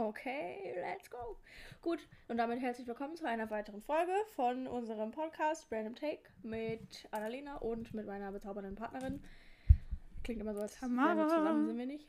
[0.00, 1.36] Okay, let's go.
[1.82, 7.06] Gut, und damit herzlich willkommen zu einer weiteren Folge von unserem Podcast Random Take mit
[7.10, 9.22] Annalena und mit meiner bezaubernden Partnerin.
[10.24, 11.28] Klingt immer so, als Tamara.
[11.28, 12.06] zusammen, sind wir nicht.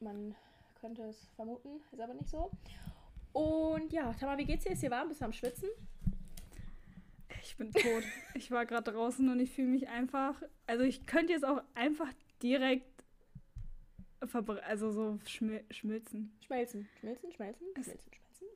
[0.00, 0.36] Man
[0.78, 2.50] könnte es vermuten, ist aber nicht so.
[3.32, 4.72] Und ja, Tamara, wie geht's dir?
[4.72, 5.08] Ist dir warm?
[5.08, 5.70] Bist du am Schwitzen?
[7.42, 8.04] Ich bin tot.
[8.34, 10.42] ich war gerade draußen und ich fühle mich einfach.
[10.66, 12.12] Also ich könnte jetzt auch einfach
[12.42, 12.93] direkt
[14.66, 16.36] also so schmil schmilzen.
[16.44, 16.88] Schmelzen.
[17.00, 18.48] Schmelzen, schmelzen, schmelzen, schmelzen.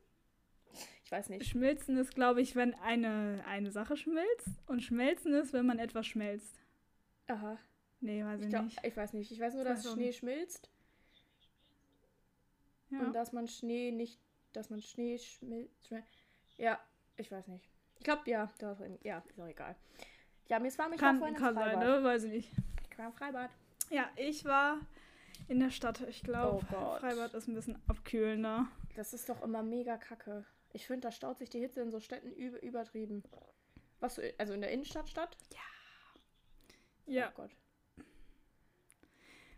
[1.05, 1.47] Ich weiß nicht.
[1.47, 4.49] Schmilzen ist, glaube ich, wenn eine, eine Sache schmilzt.
[4.67, 6.61] Und schmelzen ist, wenn man etwas schmelzt.
[7.29, 7.59] Aha.
[8.01, 8.79] Nee, weiß ich, Ich, glaub, nicht.
[8.85, 9.31] ich weiß nicht.
[9.33, 10.71] Ich weiß nur, dass weiß auch Schnee schmilzt
[12.91, 13.01] Ja.
[13.01, 14.21] und dass man Schnee nicht,
[14.53, 15.93] dass man Schnee schmilzt.
[16.59, 16.79] Ja,
[17.17, 17.69] ich weiß nicht.
[17.99, 18.49] Ich glaube, ja,
[19.03, 19.77] ja, ist auch egal.
[20.49, 21.85] Ja, mir ist warm, ich war kann vorhin kann sein, Freibad.
[21.85, 22.05] ne?
[22.05, 22.53] Weiß ich nicht.
[22.91, 23.51] Ich war im Freibad.
[23.91, 24.79] Ja, ich war
[25.47, 26.01] in der Stadt.
[26.09, 26.97] Ich glaube, Oh.
[26.99, 28.67] Freibad ist ein bisschen abkühlender.
[28.97, 30.45] Das ist doch immer mega kacke.
[30.73, 33.23] Ich finde, da staut sich die Hitze in so Städten üb übertrieben.
[34.01, 35.37] Was also in der Innenstadt statt?
[37.07, 37.51] Ja, Oh Gott.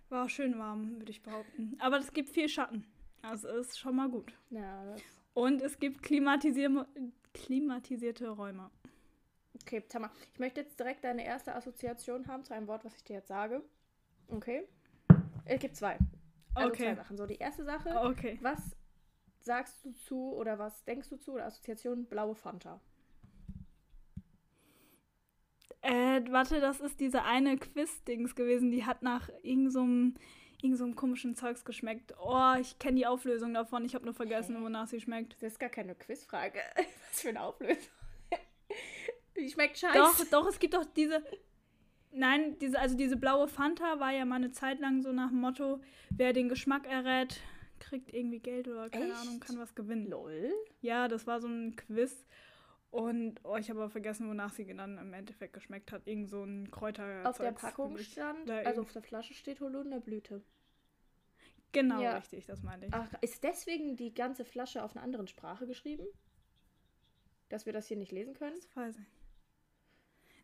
[0.08, 1.76] war schön warm, würde ich behaupten.
[1.80, 2.86] Aber es gibt viel Schatten.
[3.22, 4.32] Also ist schon mal gut.
[4.50, 5.02] Ja, das,
[5.34, 6.86] Und es gibt klimatisier
[7.34, 8.70] klimatisierte Räume.
[9.60, 10.12] okay, Tamara.
[10.32, 13.28] Ich möchte jetzt direkt deine erste Assoziation haben zu einem Wort, was ich dir jetzt
[13.28, 13.62] sage.
[14.28, 14.66] Okay.
[15.54, 15.98] Es gibt zwei.
[16.54, 16.94] Also zwei Okay.
[16.94, 17.16] Sachen.
[17.16, 17.90] So, die erste Sache.
[18.04, 18.38] Okay.
[18.42, 18.58] Was
[19.40, 22.80] sagst du zu oder was denkst du zu oder Assoziation blaue Fanta?
[25.82, 30.14] Äh, warte, das ist diese eine Quiz-Dings gewesen, die hat nach irgendeinem so einem-
[30.62, 32.12] irgend so einem komischen Zeugs geschmeckt.
[32.22, 33.84] Oh, ich kenne die Auflösung davon.
[33.86, 34.62] Ich habe nur vergessen, Hä?
[34.62, 35.32] wonach sie schmeckt.
[35.34, 36.60] Das ist gar keine Quizfrage.
[37.10, 37.90] Was für eine Auflösung.
[39.38, 39.96] Die schmeckt scheiße.
[39.96, 41.24] Doch, doch, es gibt doch diese.
[42.12, 45.40] Nein, diese, also diese blaue Fanta war ja mal eine Zeit lang so nach dem
[45.40, 45.80] Motto,
[46.10, 47.40] wer den Geschmack errät,
[47.78, 49.20] kriegt irgendwie Geld oder keine Echt?
[49.20, 50.08] Ahnung, kann was gewinnen.
[50.08, 50.52] Lol.
[50.80, 52.24] Ja, das war so ein Quiz.
[52.90, 56.06] Und oh, ich habe aber vergessen, wonach sie dann im Endeffekt geschmeckt hat.
[56.06, 57.28] Irgend so ein Kräuter.
[57.28, 60.42] Auf der Packung stand, also auf der Flasche steht Holunderblüte.
[61.72, 62.16] Genau, Ja.
[62.16, 62.92] richtig, das meinte ich.
[62.92, 66.04] Ach, ist deswegen die ganze Flasche auf einer anderen Sprache geschrieben?
[67.48, 68.56] Dass wir das hier nicht lesen können?
[68.56, 69.19] Das weiß ich.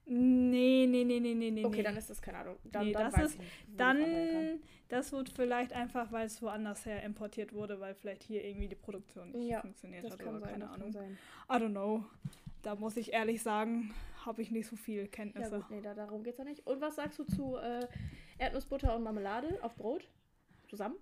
[0.08, 1.64] Nee, nee, nee, nee, nee, nee.
[1.64, 2.56] Okay, dann ist das keine Ahnung.
[2.64, 3.80] Dann, Nee, dann das ist- ich nicht.
[3.80, 8.68] Dann, das wird vielleicht einfach, weil es woanders her importiert wurde, weil vielleicht hier irgendwie
[8.68, 10.90] die Produktion nicht Ja, funktioniert hat oder sein, keine Ahnung.
[10.92, 12.04] I don't know.
[12.62, 13.92] Da muss ich ehrlich sagen,
[14.24, 15.56] habe ich nicht so viel Ja Kenntnisse.
[15.56, 16.64] gut, nee, da, darum geht's ja nicht.
[16.66, 17.86] Und was sagst du zu äh,
[18.38, 20.08] Erdnussbutter und Marmelade auf Brot?
[20.68, 20.96] Zusammen?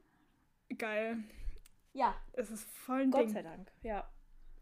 [0.78, 1.18] Geil.
[1.92, 3.28] Ja, Es ist voll ein Gott Ding.
[3.28, 3.70] sei Dank.
[3.82, 4.08] Ja.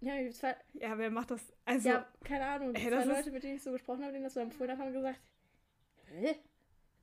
[0.02, 1.40] Ja, zwei, Ja, wer macht das?
[1.64, 2.74] Also, ja, keine Ahnung.
[2.74, 4.72] Die ey, zwei ist- Leute, mit denen ich so gesprochen habe, denen das so empfohlen
[4.72, 5.20] haben, haben gesagt,
[6.06, 6.34] hä?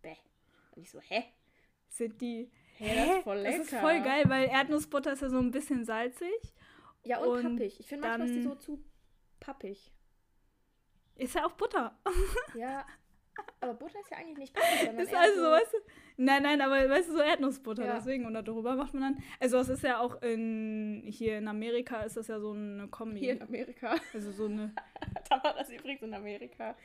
[0.02, 0.16] Bäh.
[0.76, 1.24] Und ich so, hä?
[1.88, 2.52] sind die.
[2.78, 3.82] Hä, das ist voll Das ist lecker.
[3.82, 6.30] voll geil, weil Erdnussbutter ist ja so ein bisschen salzig.
[7.04, 7.80] Ja, und, Und pappig.
[7.80, 8.84] Ich finde manchmal ist die so zu
[9.40, 9.92] pappig.
[11.16, 11.98] Ist ja auch Butter.
[12.54, 12.86] Ja,
[13.62, 15.78] aber Butter ist ja eigentlich nicht pappig, sondern Ist also, so, weißt du?
[16.22, 17.96] Nein, nein, aber weißt du, so Erdnussbutter, Ja.
[17.96, 18.25] deswegen.
[18.25, 19.24] Und darüber macht man dann.
[19.40, 21.02] Also, es ist ja auch in.
[21.06, 23.19] Hier in Amerika ist das ja so eine Kombi.
[23.22, 23.96] hier in Amerika.
[24.13, 24.74] Also, so eine.
[25.30, 26.75] da war das übrigens in Amerika.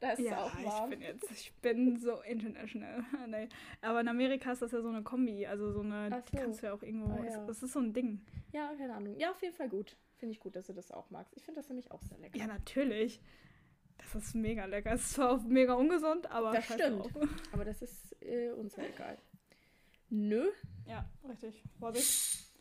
[0.00, 0.88] Da ist es Ja, auch ich warm.
[0.88, 1.30] bin jetzt.
[1.30, 3.04] Ich bin so international.
[3.28, 3.48] nee.
[3.82, 5.44] Aber in Amerika ist das ja so eine Kombi.
[5.46, 6.08] Also, so eine.
[6.10, 6.42] Ach Die so.
[6.42, 7.12] kannst du ja auch irgendwo.
[7.12, 7.44] Ah, ja.
[7.46, 8.24] Das ist so ein Ding.
[8.52, 9.18] Ja, keine Ahnung.
[9.18, 9.96] Ja, auf jeden Fall gut.
[10.16, 11.34] Finde ich gut, dass du das auch magst.
[11.36, 12.38] Ich finde das nämlich auch sehr lecker.
[12.38, 13.20] Ja, natürlich.
[13.98, 14.92] Das ist mega lecker.
[14.92, 16.52] Es ist zwar auch mega ungesund, aber.
[16.52, 17.04] Das stimmt.
[17.04, 17.28] drauf.
[17.52, 19.18] Aber das ist äh, uns ja egal.
[20.10, 20.50] Nö.
[20.86, 21.62] Ja, richtig.
[21.78, 22.52] Vorsicht.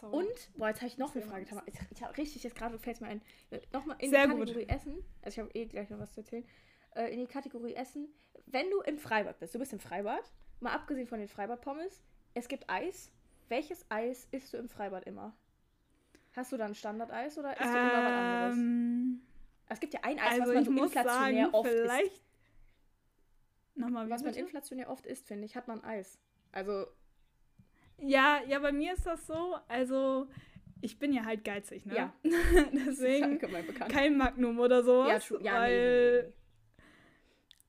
[0.00, 0.16] Sorry.
[0.16, 1.46] Und, boah, jetzt habe ich noch eine Frage.
[1.66, 3.22] Ich, ich habe richtig, jetzt gerade fällt es mir ein.
[3.50, 4.40] Äh, Nochmal in Sehr die gut.
[4.40, 5.04] Kategorie Essen.
[5.22, 6.44] Also ich habe eh gleich noch was zu erzählen.
[6.94, 8.08] Äh, in die Kategorie Essen.
[8.46, 12.02] Wenn du im Freibad bist, du bist im Freibad, mal abgesehen von den Freibad-Pommes,
[12.34, 13.10] es gibt Eis.
[13.48, 15.34] Welches Eis isst du im Freibad immer?
[16.32, 18.56] Hast du dann Standardeis oder isst du immer was anderes?
[19.68, 21.82] Es gibt ja ein Eis, also, was man ich so muss inflationär sagen, oft isst.
[21.82, 22.22] vielleicht.
[23.74, 26.18] Nochmal, wie Was man inflationär oft isst, finde ich, hat man Eis.
[26.52, 26.86] Also,
[27.98, 30.28] Ja, ja, bei mir ist das so, also
[30.80, 31.94] ich bin ja halt geizig, ne?
[31.94, 32.12] Ja.
[32.72, 33.38] Deswegen
[33.88, 35.28] kein Magnum oder sowas.
[35.28, 36.32] ja, ja, nee, weil, nee, nee,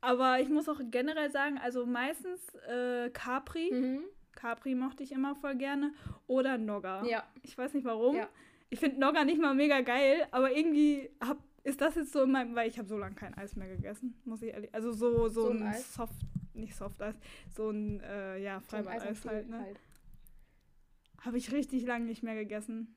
[0.01, 3.69] Aber ich muss auch generell sagen, also meistens äh, Capri.
[3.71, 3.79] nee.
[3.79, 4.03] Mhm.
[4.35, 5.93] Capri mochte ich immer voll gerne.
[6.27, 7.03] Oder Nogga.
[7.03, 8.15] Ja, Ich weiß nicht warum.
[8.15, 8.29] Ja.
[8.69, 12.31] Ich finde Nogga nicht mal mega geil, aber irgendwie hab, ist das jetzt so in
[12.31, 14.73] meinem, weil ich habe so lange kein Eis mehr gegessen, muss ich ehrlich.
[14.73, 15.81] Also so, so, So ein ein?
[15.81, 16.15] Soft,
[16.53, 17.15] nicht Soft-Eis,
[17.55, 19.59] so ein, äh, ja, so Freibad-Eis Stiel halt, ne?
[19.59, 19.79] halt.
[21.21, 22.95] Habe ich richtig lange nicht mehr gegessen.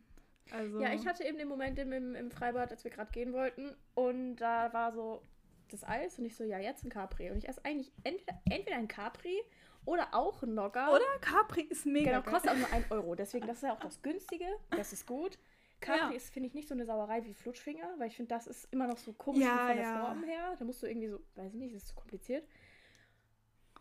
[0.51, 3.33] Also, Ja, ich hatte eben den Moment im, im, im Freibad, als wir gerade gehen
[3.33, 3.75] wollten.
[3.95, 5.23] Und da war so
[5.71, 7.31] das Eis und ich so, ja, jetzt ein Capri.
[7.31, 9.41] Und ich esse eigentlich entweder, entweder ein Capri
[9.85, 10.93] Oder auch ein Nogger.
[10.93, 13.15] Oder Capri ist mega Genau, kostet auch nur 1 Euro.
[13.15, 14.47] Deswegen, das ist ja auch das Günstige.
[14.71, 15.39] Das ist gut.
[15.83, 16.17] Capri Ja.
[16.17, 18.87] ist, finde ich, nicht so eine Sauerei wie Flutschfinger, weil ich finde, das ist immer
[18.87, 20.07] noch so komisch Ja, von der ja.
[20.07, 20.57] Form her.
[20.59, 22.49] Da musst du irgendwie so, weiß ich nicht, das ist zu kompliziert.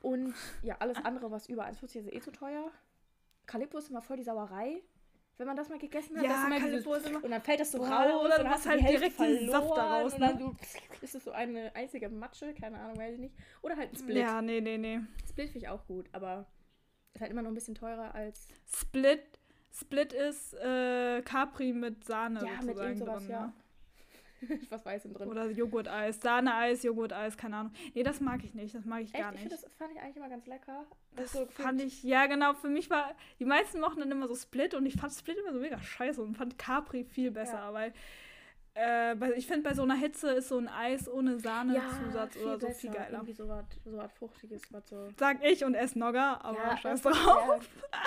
[0.02, 0.34] Und
[0.64, 2.72] ja, alles andere, was über 1,40 ist, ist eh zu teuer.
[3.46, 4.82] Calippo ist immer voll die Sauerei.
[5.38, 7.80] Wenn man das mal gegessen hat, Ja, das ist immer und dann fällt das so
[7.80, 10.40] Boah, raus oder dann hast du halt die direkt verloren Saft daraus, und dann ne?
[10.40, 10.56] du,
[11.02, 13.36] ist es so eine einzige Matsche, keine Ahnung, weiß ich nicht.
[13.62, 14.18] Oder halt ein Split.
[14.18, 15.00] Ja, nee, nee, nee.
[15.28, 16.46] Split finde ich auch gut, aber
[17.14, 19.31] ist halt immer noch ein bisschen teurer als Split,
[19.74, 23.32] Split ist äh, Capri mit Sahne Ja, mit irgend sowas, drin.
[23.32, 23.46] ja.
[23.48, 23.54] Ne?
[24.70, 25.30] was Weißem drin.
[25.30, 26.20] Oder Joghurt-Eis.
[26.20, 27.74] Sahne-Eis, Joghurt-Eis, keine Ahnung.
[27.94, 28.74] Nee, das mag ich nicht.
[28.74, 29.22] Das mag ich Echt?
[29.22, 29.50] gar Ich nicht.
[29.50, 30.86] finde, das fand ich eigentlich immer ganz lecker.
[31.16, 34.36] Das so fand ich, ja genau, für mich war, die meisten mochten dann immer so
[34.36, 37.74] Split und ich fand Split immer so mega scheiße und fand Capri viel besser, Ja.
[37.74, 37.94] weil
[38.76, 42.70] äh, ich finde, bei so einer Hitze ist so ein Eis ohne Sahne-Zusatz oder so
[42.70, 43.12] viel geiler.
[43.20, 45.10] Irgendwie so was so was Fruchtiges, was so.
[45.18, 47.16] Sag ich und ess Nogger, aber ja, scheiß drauf.
[47.16, 47.60] Ja,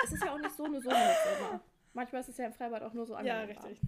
[0.03, 1.61] es ist ja auch nicht so eine so eine Hitze immer.
[1.93, 3.67] Manchmal ist es ja im Freibad auch nur so Ja, angenehm warm.
[3.67, 3.79] richtig.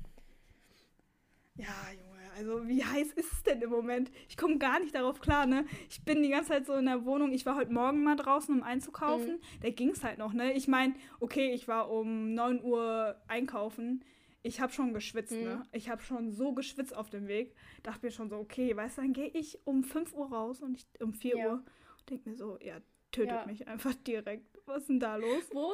[1.55, 4.11] Ja, Junge, also wie heiß ist es denn im Moment?
[4.29, 5.65] Ich komme gar nicht darauf klar, ne?
[5.89, 7.31] Ich bin die ganze Zeit so in der Wohnung.
[7.31, 9.33] Ich war heute Morgen mal draußen, um einzukaufen.
[9.37, 9.61] Mhm.
[9.63, 10.53] Da ging es halt noch, ne?
[10.53, 14.03] Ich meine, okay, ich war um 9 Uhr einkaufen.
[14.43, 15.43] Ich habe schon geschwitzt, Mhm.
[15.43, 15.63] ne?
[15.71, 17.55] Ich habe schon so geschwitzt auf dem Weg.
[17.83, 20.75] Dachte mir schon so, okay, weißt du, dann gehe ich um 5 Uhr raus und
[20.77, 21.47] ich um 4 Ja.
[21.53, 21.65] Uhr.
[22.09, 22.79] Denk mir so, ja,
[23.11, 23.45] tötet Ja.
[23.45, 24.57] mich einfach direkt.
[24.65, 25.43] Was ist denn da los?
[25.51, 25.73] Wo,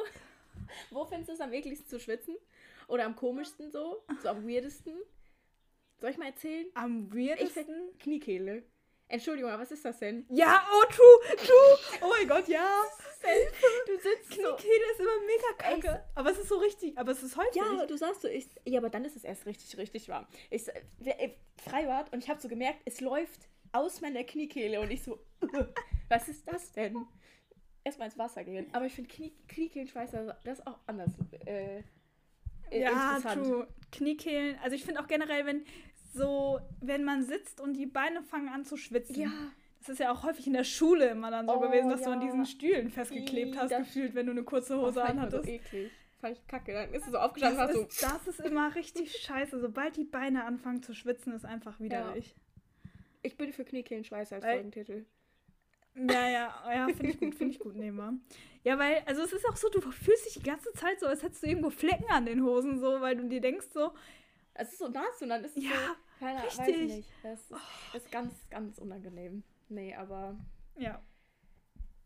[0.90, 2.34] wo findest du es am ekligsten zu schwitzen?
[2.88, 4.02] Oder am komischsten so?
[4.22, 4.94] So am weirdesten?
[6.00, 6.66] Soll ich mal erzählen?
[6.74, 7.64] Am Ich weirdesten?
[7.64, 8.64] find Kniekehle.
[9.08, 10.26] Entschuldigung, aber was ist das denn?
[10.30, 11.98] Ja, oh, true, true.
[12.02, 12.82] Oh mein Gott, ja.
[13.86, 14.56] Du sitzt so.
[14.56, 16.04] Kniekehle ist immer mega Ey, kacke.
[16.14, 17.54] Aber es ist so richtig, aber es ist häufig.
[17.54, 20.26] Ja, du sagst so, ich, ja, aber dann ist es erst richtig, richtig warm.
[20.50, 20.64] Ich,
[21.56, 25.18] Freibad und ich habe so gemerkt, es läuft aus meiner Kniekehle und ich so,
[26.08, 27.06] was ist das denn?
[27.82, 28.66] Erstmal ins Wasser gehen.
[28.72, 31.12] Aber ich finde Knie, Kniekehlenschweiß, also das ist auch anders.
[31.46, 31.82] Äh,
[32.70, 33.66] äh, ja, true.
[33.92, 34.58] Kniekehlen.
[34.62, 35.64] Also ich finde auch generell, wenn
[36.14, 39.14] so, wenn man sitzt und die Beine fangen an zu schwitzen.
[39.20, 39.30] Ja,
[39.80, 42.10] Das ist ja auch häufig in der Schule immer dann so Oh, gewesen, dass du
[42.10, 42.26] an ja.
[42.26, 45.44] diesen Stühlen festgeklebt hast, das- gefühlt, wenn du eine kurze oh, Hose mal anhattest.
[45.44, 45.90] so eklig.
[46.20, 46.72] Fand ich kacke.
[46.72, 49.60] Dann ist es so aufgestanden Das war so, ist, das ist immer richtig scheiße.
[49.60, 52.34] Sobald die Beine anfangen zu schwitzen, ist einfach widerlich.
[53.22, 55.04] ich bin für Kniekehlenschweiß als Weil- Folgentitel.
[55.96, 58.14] Ja, ja, ja, finde ich gut, finde ich gut, nehmen wir.
[58.64, 61.22] Ja, weil, also es ist auch so, du fühlst dich die ganze Zeit so, als
[61.22, 63.92] hättest du irgendwo Flecken an den Hosen, so, weil du dir denkst so,
[64.54, 66.76] Es ist so nass und dann ist es Ja, so, keiner, weiß richtig.
[66.76, 67.08] ich nicht.
[67.22, 67.52] Das ist,
[67.94, 69.42] ist ganz, ganz unangenehm.
[69.68, 70.36] Nee, aber
[70.76, 71.02] ja,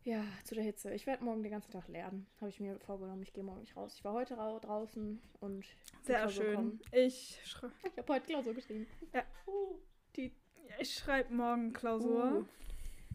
[0.03, 0.91] Ja, zu der Hitze.
[0.93, 2.25] Ich werde morgen den ganzen Tag lernen.
[2.39, 3.21] Habe ich mir vorgenommen.
[3.21, 3.93] Ich gehe morgen nicht raus.
[3.95, 5.65] Ich war heute rau draußen und
[6.03, 6.55] sehr schön.
[6.55, 6.83] kommt.
[6.93, 8.87] Ich, schrei Ich habe heute Klausur geschrieben.
[9.13, 9.23] Ja.
[9.45, 9.77] Uh,
[10.15, 10.33] die,
[10.79, 12.39] ich schreibe morgen Klausur.
[12.39, 12.45] uh.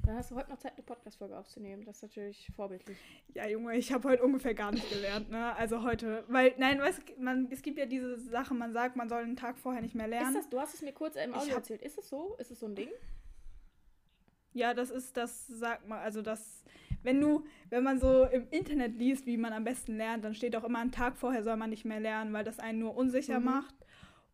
[0.07, 1.85] Dann hast du heute noch Zeit, eine Podcast-Folge aufzunehmen.
[1.87, 2.99] Das ist natürlich vorbildlich.
[3.33, 5.57] Ja, Junge, ich habe heute ungefähr gar nicht gelernt, ne?
[5.57, 9.09] Also heute, weil, nein, weißt, du, man, es gibt ja diese Sache, man sagt, man
[9.09, 10.35] soll einen Tag vorher nicht mehr Ist lernen.
[10.35, 11.81] das, du hast es mir kurz im Audio hab- erzählt.
[11.81, 12.37] Ist es so?
[12.39, 12.91] Ist es so ein Ding?
[14.53, 16.63] Ja, das ist, das sagt man, also das,
[17.03, 20.55] wenn du, wenn man so im Internet liest, wie man am besten lernt, dann steht
[20.55, 23.41] auch immer, einen Tag vorher soll man nicht mehr lernen, weil das einen nur unsicher
[23.41, 23.47] Mhm.
[23.47, 23.75] macht.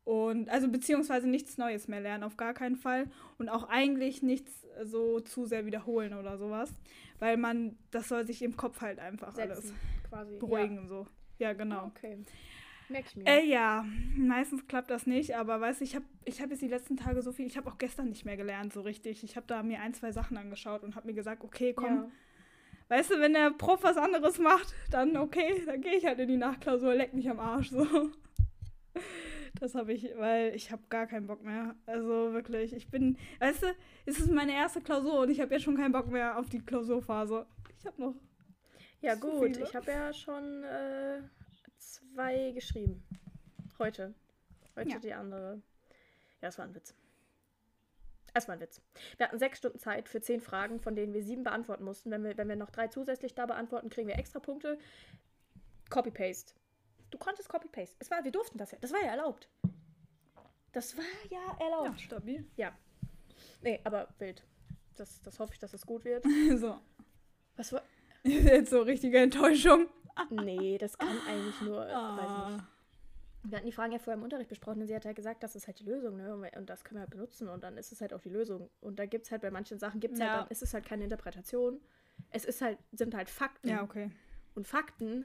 [0.05, 3.07] Und, also beziehungsweise nichts Neues mehr lernen, auf gar keinen Fall.
[3.39, 6.73] Und auch eigentlich nichts so zu sehr wiederholen oder sowas.
[7.19, 9.77] Weil man, das soll sich im Kopf halt einfach alles Setzen,
[10.09, 10.39] quasi.
[10.39, 11.07] beruhigen und so.
[11.39, 11.53] Ja, Ja.
[11.53, 11.87] genau.
[11.87, 12.19] Okay.
[12.89, 13.27] Merk ich mir.
[13.27, 13.85] Äh, ja,
[14.17, 17.23] meistens klappt das nicht, aber weißt du, ich habe ich hab jetzt die letzten Tage
[17.23, 19.23] so viel, ich habe auch gestern nicht mehr gelernt, so richtig.
[19.23, 22.11] Ich habe da mir ein, zwei Sachen angeschaut und habe mir gesagt, okay, komm, Ja.
[22.89, 26.27] weißt du, wenn der Prof was anderes macht, dann okay, dann gehe ich halt in
[26.29, 27.87] die Nachklausur, leck mich am Arsch, so.
[29.61, 31.75] Das habe ich, weil ich habe gar keinen Bock mehr.
[31.87, 33.67] Also wirklich, ich bin, weißt du,
[34.07, 36.61] es ist meine erste Klausur und ich habe jetzt schon keinen Bock mehr auf die
[36.65, 37.47] Klausurphase.
[37.79, 38.15] Ich habe noch,
[39.03, 39.55] Ja, gut.
[39.55, 39.63] viele.
[39.65, 41.21] Ich habe ja schon äh,
[41.79, 43.03] zwei geschrieben.
[43.79, 44.15] Heute.
[44.77, 44.99] Heute Ja.
[44.99, 45.57] die andere.
[46.41, 46.95] Ja, das war ein Witz.
[48.33, 48.81] Das war ein Witz.
[49.19, 52.11] Wir hatten sechs Stunden Zeit für zehn Fragen, von denen wir sieben beantworten mussten.
[52.11, 54.79] Wenn wir, wenn wir noch drei zusätzlich da beantworten, kriegen wir extra Punkte.
[55.91, 56.55] Copy-Paste.
[57.11, 57.97] Du konntest Copy-Paste.
[57.99, 58.79] Es war, wir durften das ja.
[58.81, 59.49] Das war ja erlaubt.
[60.73, 62.01] Das war ja ja, erlaubt.
[62.01, 62.47] stabil.
[63.63, 64.45] Nee, aber wild.
[64.97, 66.25] Das, das hoffe ich, dass es gut wird.
[66.57, 66.79] So,
[67.57, 67.83] Was war.
[68.23, 69.89] jetzt so richtige Enttäuschung.
[70.31, 71.81] Nee, das kann eigentlich nur.
[71.81, 72.61] Weiß nicht.
[72.63, 72.67] Ah.
[73.43, 75.57] Wir hatten die Fragen ja vorher im Unterricht besprochen und sie hat halt gesagt, das
[75.57, 76.35] ist halt die Lösung, ne?
[76.59, 78.69] Und das können wir halt benutzen und dann ist es halt auch die Lösung.
[78.83, 80.27] Und da gibt es halt bei manchen Sachen, gibt es Ja.
[80.29, 81.81] halt, dann ist es halt keine Interpretation.
[82.29, 83.69] Es ist halt, sind halt Fakten.
[83.69, 84.11] Ja, okay.
[84.55, 85.25] Und Fakten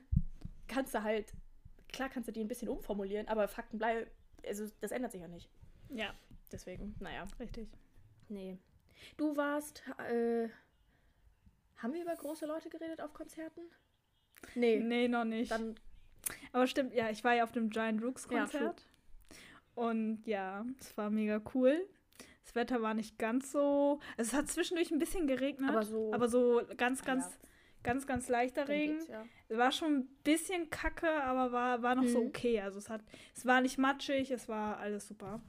[0.69, 1.33] kannst du halt,
[1.91, 4.09] klar kannst du die ein bisschen umformulieren, aber Fakten bleiben,
[4.45, 5.49] also das ändert sich ja nicht.
[5.89, 6.13] Ja,
[6.51, 7.67] Deswegen, naja, richtig.
[8.29, 8.57] nee.
[9.17, 10.47] Du warst, äh,
[11.77, 13.61] Haben wir über große Leute geredet auf Konzerten?
[14.55, 14.79] Nee.
[14.79, 15.51] Nee, noch nicht.
[15.51, 15.75] Dann,
[16.51, 18.85] Aber stimmt, ja, ich war ja auf dem Giant Rooks Ja, Konzert.
[19.75, 21.87] und ja, es war mega cool.
[22.43, 23.99] Das Wetter war nicht ganz so.
[24.17, 25.69] Also es hat zwischendurch ein bisschen geregnet.
[25.71, 26.13] aber so.
[26.13, 27.44] aber so ganz, Ah, ganz, ja.
[27.85, 28.99] Ganz, ganz leichter Regen.
[29.09, 29.57] ja.
[29.57, 32.27] War schon ein bisschen kacke, aber war, war noch so Mhm.
[32.27, 32.59] okay.
[32.59, 33.01] Also es hat,
[33.33, 35.39] es war nicht matschig, es war alles super.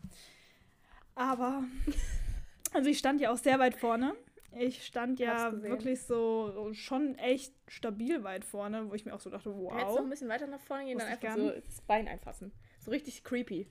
[1.14, 1.64] Aber,
[2.74, 4.14] also ich stand ja auch sehr weit vorne.
[4.58, 9.28] Ich stand ja wirklich so schon echt stabil weit vorne, wo ich mir auch so
[9.28, 10.00] dachte, Du hättest noch wow.
[10.00, 12.52] ein bisschen weiter nach vorne gehen, dann einfach so das Bein einfassen.
[12.80, 13.68] So richtig creepy.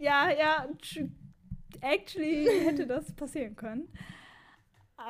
[0.00, 0.68] Ja, ja,
[1.80, 3.88] actually hätte das passieren können.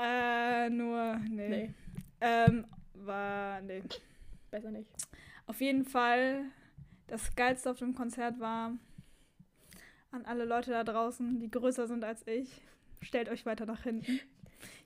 [0.01, 1.49] Äh, nur, nee.
[1.49, 1.75] Nee,
[2.23, 3.83] Ähm, war, nee.
[4.51, 4.89] besser nicht.
[5.47, 6.45] Auf jeden Fall,
[7.09, 8.73] das Geilste auf dem Konzert war,
[10.13, 12.49] an alle Leute da draußen, die größer sind als ich,
[13.01, 14.21] stellt euch weiter nach hinten.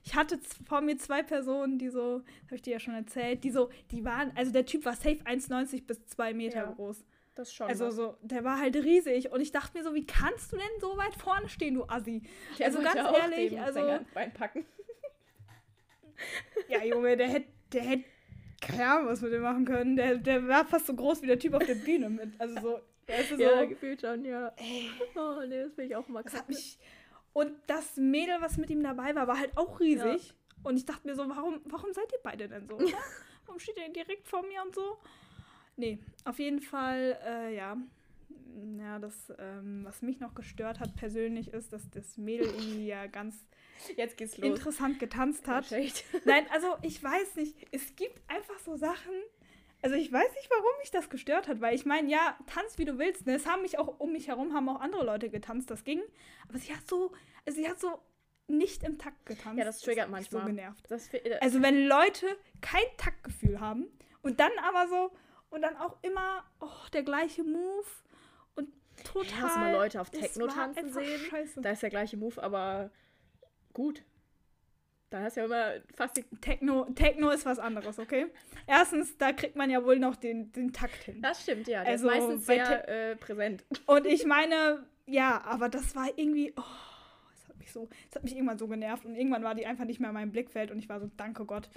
[0.03, 3.51] Ich hatte vor mir zwei Personen, die so, habe ich dir ja schon erzählt, die
[3.51, 6.71] so, die waren, also der Typ war safe 1,90 bis 2 Meter Ja.
[6.71, 7.03] groß.
[7.35, 7.67] Das schon.
[7.67, 7.95] Also was.
[7.95, 10.97] so, der war halt riesig und ich dachte mir so, wie kannst du denn so
[10.97, 12.23] weit vorne stehen, du Assi?
[12.57, 14.65] Der also ganz ehrlich, also- Sänger ins Bein packen.
[16.69, 18.05] Ja, Junge, der hätte, der hätte
[18.61, 19.95] keine Ahnung, was wir dem machen können.
[19.95, 22.39] Der, der war fast so groß wie der Typ auf der Bühne mit.
[22.39, 23.41] Also so, weißt du, so.
[23.43, 24.53] Ja, gefühlt schon, ja.
[25.15, 26.79] Oh, nee, das will ich auch mal mich.
[27.33, 30.33] Und das Mädel, was mit ihm dabei war, war halt auch riesig.
[30.63, 32.77] Und ich dachte mir so, warum, warum seid ihr beide denn so?
[33.45, 34.97] warum steht ihr direkt vor mir und so?
[35.75, 37.77] Nee, auf jeden Fall, äh, ja.
[38.79, 43.05] Ja, das, ähm, was mich noch gestört hat persönlich, ist, dass das Mädel irgendwie ja
[43.05, 43.45] ganz
[43.95, 44.49] Jetzt geht's los.
[44.49, 45.71] interessant getanzt hat.
[46.25, 47.55] Nein, also ich weiß nicht.
[47.71, 49.13] Es gibt einfach so Sachen.
[49.81, 52.85] Also ich weiß nicht, warum mich das gestört hat, weil ich meine, ja, tanz wie
[52.85, 53.25] du willst.
[53.27, 53.35] Ne?
[53.35, 56.01] Es haben mich auch um mich herum haben auch andere Leute getanzt, das ging.
[56.49, 57.11] Aber sie hat so,
[57.45, 58.01] also sie hat so
[58.47, 59.59] nicht im Takt getanzt.
[59.59, 60.41] Ja, das triggert mich manchmal.
[60.41, 60.83] So genervt.
[60.89, 61.09] Das,
[61.41, 62.25] Also wenn Leute
[62.61, 63.87] kein Taktgefühl haben
[64.21, 65.11] und dann aber so
[65.49, 67.85] und dann auch immer oh, der gleiche Move
[68.55, 68.69] und
[69.03, 69.41] total.
[69.41, 71.19] hast du mal Leute auf Techno tanzen sehen?
[71.29, 71.61] Scheiße.
[71.61, 72.91] da ist der gleiche Move, aber
[73.77, 74.03] gut.
[75.11, 76.23] Da hast du ja immer fast die.
[76.41, 78.25] Techno, Techno ist was anderes, okay?
[78.67, 81.21] Erstens, da kriegt man ja wohl noch den, den Takt hin.
[81.21, 81.83] Das stimmt, ja.
[81.83, 83.63] Der Also, ist meistens sehr äh, präsent.
[83.85, 86.63] Und ich meine, ja, aber das war irgendwie, oh,
[87.31, 89.85] das hat mich so, das hat mich irgendwann so genervt und irgendwann war die einfach
[89.85, 91.69] nicht mehr in meinem Blickfeld und ich war so, danke Gott,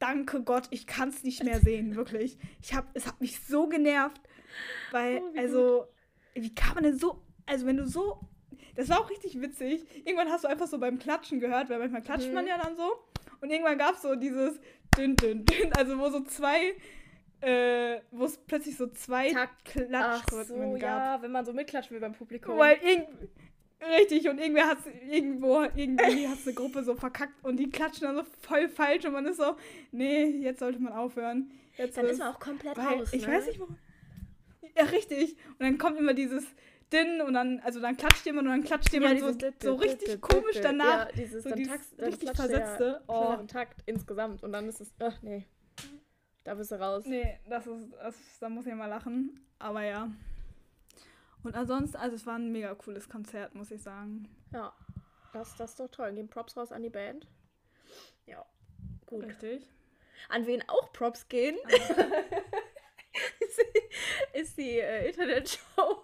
[0.00, 2.36] danke Gott, ich kann es nicht mehr sehen, wirklich.
[2.60, 4.20] Ich hab, es hat mich so genervt,
[4.90, 5.86] weil, Oh, wie also,
[6.34, 8.20] wie kann man denn so, also wenn du so,
[8.76, 12.02] das war auch richtig witzig, irgendwann hast du einfach so beim Klatschen gehört, weil manchmal
[12.02, 12.34] klatscht Mhm.
[12.34, 12.92] man ja dann so
[13.40, 14.60] und irgendwann gab es so dieses
[14.96, 16.74] dünn, dünn, dünn, also wo so zwei,
[17.40, 20.82] äh, wo es plötzlich so zwei Ach Klatschrhythmen so, gab.
[20.82, 22.56] ja, wenn man so mitklatschen will beim Publikum.
[22.56, 23.08] Weil irgend
[23.98, 24.78] richtig und irgendwer hat
[25.08, 29.12] irgendwo irgendwie hat eine Gruppe so verkackt und die klatschen dann so voll falsch und
[29.12, 29.56] man ist so,
[29.92, 31.50] nee, jetzt sollte man aufhören.
[31.76, 33.12] Jetzt dann ist man auch komplett raus.
[33.12, 33.34] ich ne?
[33.34, 33.76] weiß nicht warum.
[34.76, 35.36] Ja, richtig.
[35.58, 36.44] Und dann kommt immer dieses
[36.92, 39.74] Din und dann also dann klatscht jemand und dann klatscht Ja, jemand so, dieses so
[39.74, 41.08] richtig komisch danach.
[41.08, 43.02] Ja, dieses so dann dieses Takt, dann richtig versetzte.
[43.08, 43.16] Oh.
[43.16, 45.46] schnelleren Takt insgesamt und dann ist es, ach nee,
[46.44, 47.04] da bist du raus.
[47.06, 49.40] Nee, das ist, das, da muss ich mal lachen.
[49.58, 50.12] Aber ja.
[51.42, 54.28] Und ansonsten, also es war ein mega cooles Konzert, muss ich sagen.
[54.52, 54.72] Ja,
[55.32, 56.12] das, das ist doch toll.
[56.12, 57.26] Geben Props raus an die Band.
[58.26, 58.44] Ja,
[59.06, 59.24] gut.
[59.24, 59.66] Richtig.
[60.28, 61.56] An wen auch Props gehen,
[63.40, 66.02] ist die, ist die äh, Internetshow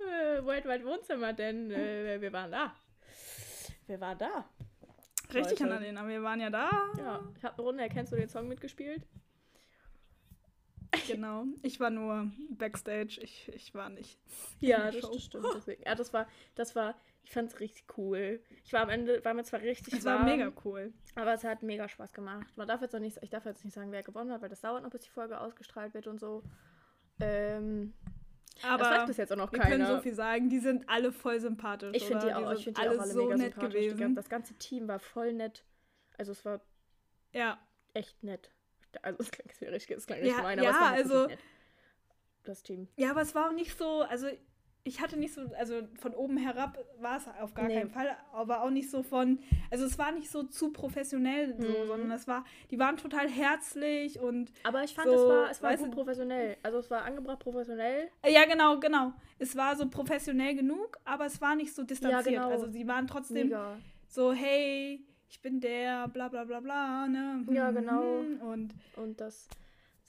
[0.00, 2.74] äh, Worldwide Wohnzimmer, denn äh, wir waren da.
[3.86, 4.48] Wir waren da.
[5.32, 5.64] Richtig, Leute.
[5.64, 6.70] Annalena, wir waren ja da.
[6.98, 9.06] Ja, ich habe eine Runde, erkennst du den Song mitgespielt?
[11.06, 11.44] Genau.
[11.62, 13.20] Ich war nur Backstage.
[13.22, 14.18] Ich, ich war nicht.
[14.58, 15.18] Ja, das Show.
[15.18, 15.46] stimmt.
[15.54, 15.82] Deswegen.
[15.84, 16.26] Ja, das war,
[16.56, 18.42] das war, ich fand es richtig cool.
[18.64, 20.92] Ich war am Ende, war mir zwar richtig Es war warm, mega cool.
[21.14, 22.56] aber es hat mega Spaß gemacht.
[22.56, 24.60] Man darf jetzt noch nicht, ich darf jetzt nicht sagen, wer gewonnen hat, weil das
[24.60, 26.42] dauert noch, bis die Folge ausgestrahlt wird und so.
[27.20, 27.94] Ähm,
[28.62, 29.76] das weiß Aber bis jetzt auch noch wir keiner.
[29.76, 30.48] können so viel sagen.
[30.48, 31.96] Die sind alle voll sympathisch.
[31.96, 33.80] ich finde die auch, ich sind finde die auch alle so mega nett sympathisch.
[33.80, 34.14] Die, gewesen.
[34.14, 35.64] das ganze Team war voll nett.
[36.18, 36.60] Also es war
[37.32, 37.58] Ja.
[37.94, 38.50] echt nett.
[39.02, 41.38] Also es klingt schwierig, es klingt Ja, nicht gemein, aber ja, es war also- nett.
[42.44, 42.88] Das Team.
[42.96, 44.00] ja, aber es war auch nicht so.
[44.02, 44.28] Also,
[44.84, 45.42] ich hatte nicht so.
[45.58, 47.74] Also, von oben herab war es auf gar Nee.
[47.74, 48.16] keinen Fall.
[48.32, 49.38] Aber auch nicht so von.
[49.70, 51.86] Also, es war nicht so zu professionell, so, Mhm.
[51.86, 52.44] sondern es war.
[52.70, 54.52] Die waren total herzlich und.
[54.64, 56.56] Aber ich fand, So, es war, es war gut professionell.
[56.62, 58.08] Also es war angebracht professionell.
[58.22, 59.12] Äh, Ja, genau, genau.
[59.38, 62.24] Es war so professionell genug, aber es war nicht so distanziert.
[62.36, 62.50] genau.
[62.50, 63.48] Also, sie waren trotzdem.
[63.48, 63.76] Mega.
[64.08, 67.44] so, hey, ich bin der, bla bla bla bla, ne?
[67.52, 68.20] Ja, genau.
[68.22, 69.48] hm, Und Und das,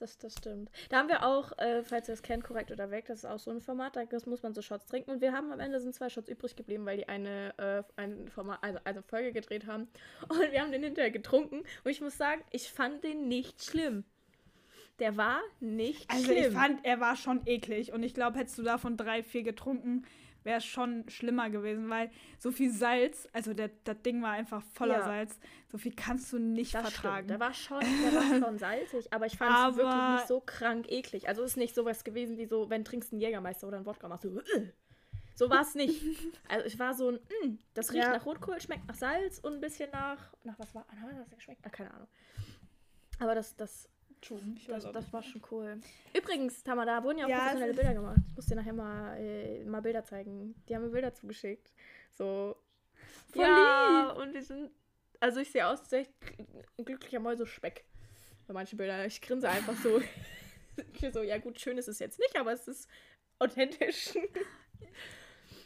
[0.01, 0.71] Das, das stimmt.
[0.89, 3.37] Da haben wir auch, äh, falls ihr es kennt, korrekt oder weg, das ist auch
[3.37, 5.11] so ein Format, da muss man so Shots trinken.
[5.11, 8.27] Und wir haben am Ende sind zwei Shots übrig geblieben, weil die eine, äh, ein
[8.29, 9.87] Format, also, also Folge gedreht haben.
[10.29, 11.59] Und wir haben den hinterher getrunken.
[11.83, 14.03] Und ich muss sagen, ich fand den nicht schlimm.
[14.97, 16.37] Der war nicht Also schlimm.
[16.37, 17.93] ich fand, er war schon eklig.
[17.93, 20.03] Und ich glaube, hättest du davon drei, vier getrunken,
[20.43, 24.63] wäre es schon schlimmer gewesen, weil so viel Salz, also der, das Ding war einfach
[24.73, 25.03] voller Ja.
[25.03, 25.39] Salz,
[25.71, 27.27] so viel kannst du nicht das vertragen.
[27.27, 27.29] Stimmt.
[27.29, 30.91] Der war schon, der war schon salzig, aber ich fand es wirklich nicht so krank
[30.91, 31.27] eklig.
[31.27, 33.85] Also es ist nicht sowas gewesen wie so, wenn du trinkst einen Jägermeister oder einen
[33.85, 34.41] Wodka, machst du
[35.35, 36.01] so war es nicht.
[36.49, 38.11] Also ich war so ein, "Mm, das riecht Ja.
[38.11, 41.61] nach Rotkohl, schmeckt nach Salz und ein bisschen nach, nach was war, nach was geschmeckt?
[41.65, 42.07] Ah, keine Ahnung.
[43.19, 43.87] Aber das, das,
[44.21, 45.79] True, ich weiß das, auch das war schon cool.
[46.15, 48.17] Übrigens, Tamara, da wurden ja auch Ja, es professionelle Bilder gemacht.
[48.29, 50.55] Ich muss dir nachher mal, äh, mal Bilder zeigen.
[50.67, 51.71] Die haben mir Bilder zugeschickt.
[52.11, 52.55] So.
[53.33, 54.71] Voll ja, und die sind.
[55.19, 56.05] Also ich sehe aus, ein
[56.85, 57.85] glücklicher Mäusespeck.
[58.47, 59.05] Bei manchen Bildern.
[59.07, 59.99] Ich grinse einfach so.
[60.93, 62.87] ich bin so, ja gut, schön ist es jetzt nicht, aber es ist
[63.39, 64.13] authentisch.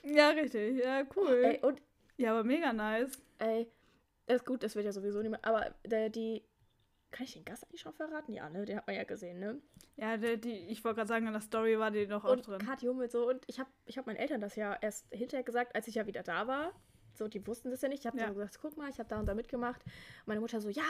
[0.05, 0.77] Ja, richtig.
[0.83, 1.41] Ja, cool.
[1.43, 1.81] Ey, und
[2.17, 3.17] ja, aber mega nice.
[3.39, 3.67] ey,
[4.27, 5.43] das ist gut, das wird ja sowieso nicht mehr.
[5.43, 6.43] Aber der, die.
[7.15, 8.34] Kann ich den Gast eigentlich schon verraten?
[8.34, 8.65] Ja, ne?
[8.65, 9.62] Den hat man ja gesehen, ne?
[9.95, 12.45] Ja, der, die, ich wollte gerade sagen, in der Story war die noch auch Und
[12.45, 12.60] drin.
[12.60, 13.29] Kathi Hummel so.
[13.29, 16.05] Und ich habe ich hab meinen Eltern das ja erst hinterher gesagt, als ich ja
[16.07, 16.74] wieder da war.
[17.13, 18.01] So, die wussten das ja nicht.
[18.01, 18.27] Ich habe Ja.
[18.27, 19.81] so gesagt, guck mal, ich habe da und da mitgemacht.
[20.25, 20.84] Meine Mutter so, ja,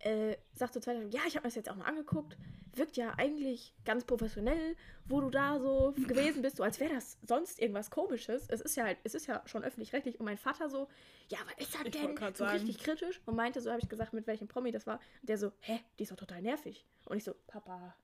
[0.00, 2.36] äh, sagt so zwei Tage, ja, ich habe mir das jetzt auch mal angeguckt.
[2.74, 4.76] Wirkt ja eigentlich ganz professionell,
[5.06, 8.46] wo du da so gewesen bist, so als wäre das sonst irgendwas komisches.
[8.48, 10.20] Es ist ja halt, es ist ja schon öffentlich-rechtlich.
[10.20, 10.88] Und mein Vater so,
[11.28, 12.16] ja, was ist das Ich denn?
[12.16, 12.58] So sagen.
[12.58, 13.20] richtig kritisch.
[13.26, 15.00] Und meinte, so habe ich gesagt, mit welchem Promi das war.
[15.20, 16.84] Und der so, hä, die ist doch total nervig.
[17.06, 17.96] Und ich so, Papa,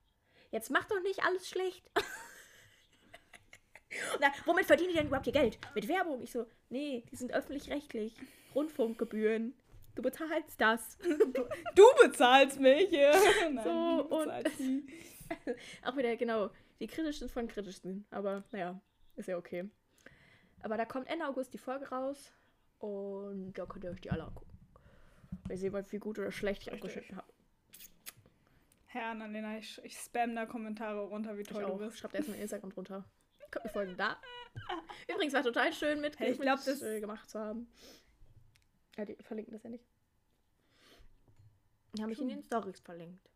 [0.50, 1.90] jetzt mach doch nicht alles schlecht.
[4.20, 5.58] Na, womit verdienen die denn überhaupt ihr Geld?
[5.74, 6.22] Mit Werbung?
[6.22, 8.14] Ich so, nee, die sind öffentlich-rechtlich.
[8.54, 9.54] Rundfunkgebühren.
[9.94, 10.98] Du bezahlst das.
[11.74, 12.90] Du bezahlst mich.
[12.90, 13.12] Ja.
[13.50, 14.86] Nein, So, du und- bezahlst sie.
[15.84, 18.04] Auch wieder, genau, die kritischsten von kritischsten.
[18.10, 18.80] Aber naja,
[19.16, 19.68] ist ja okay.
[20.62, 22.32] Aber da kommt Ende August die Folge raus.
[22.78, 24.50] Und da könnt ihr euch die alle angucken.
[25.44, 27.32] Weil ihr sehen wollt, wie gut oder schlecht ich abgeschnitten habe.
[28.86, 31.78] Herr Annalena, ich, ich spam da Kommentare runter, wie Ich toll du auch.
[31.78, 31.98] bist.
[31.98, 33.04] Schreibt erstmal Instagram drunter.
[33.50, 34.18] Könnt mir folgen da.
[35.08, 37.68] Übrigens war total schön mit, Hey, ich mit, glaub, das- äh, gemacht zu haben.
[38.96, 39.84] Ja, die verlinken das ja nicht.
[41.94, 43.28] Die haben mich in den Stories verlinkt.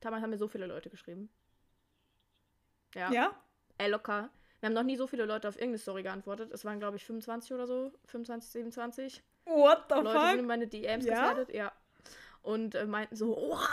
[0.00, 1.28] Damals haben mir so viele Leute geschrieben.
[2.94, 3.10] Ja.
[3.12, 3.34] Ja?
[3.78, 4.30] Ey, locker.
[4.60, 6.52] Wir haben noch nie so viele Leute auf irgendeine Story geantwortet.
[6.52, 7.92] Es waren, glaube ich, 25 oder so.
[8.06, 9.22] 25, 27.
[9.46, 10.46] What the Leute sind in fuck?
[10.46, 11.32] meine DMs Ja?
[11.32, 11.54] geslidet.
[11.54, 11.72] Ja.
[12.42, 13.68] Und äh, meinten so, oha,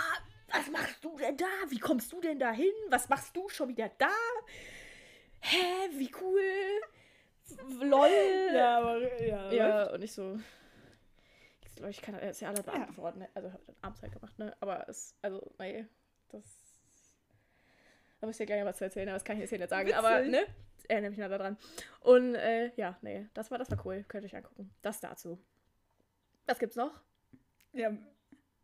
[0.49, 1.45] was machst du denn da?
[1.69, 2.71] Wie kommst du denn da hin?
[2.89, 4.09] Was machst du schon wieder da?
[5.39, 7.81] Hä, wie cool.
[7.81, 8.09] Lol.
[8.53, 9.51] Ja, aber ja.
[9.51, 10.39] Ja, und ich so.
[11.77, 12.63] Ich glaube, ich kann das ist ja alle Ja.
[12.63, 13.19] beantworten.
[13.19, 13.29] Ne?
[13.35, 14.55] Also, hab dann abends halt gemacht, ne?
[14.61, 15.85] Aber es, also, nee,
[16.29, 16.43] das.
[18.19, 19.69] Da müsst ihr gleich noch was zu erzählen, aber das kann ich jetzt hier nicht
[19.69, 19.93] sagen.
[19.93, 20.31] Aber, Witzig.
[20.31, 20.45] ne?
[20.87, 21.57] Erinnere mich nachher dran.
[21.99, 24.03] Und, äh, ja, nee, das war, das war cool.
[24.07, 24.73] Könnt ihr euch angucken.
[24.81, 25.37] Das dazu.
[26.47, 26.99] Was gibt's noch?
[27.73, 27.95] Ja,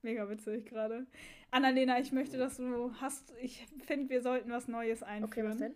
[0.02, 1.06] mega witzig gerade.
[1.52, 5.26] Annalena, ich möchte, dass du hast, ich finde, wir sollten was Neues einführen.
[5.32, 5.76] Okay, was denn?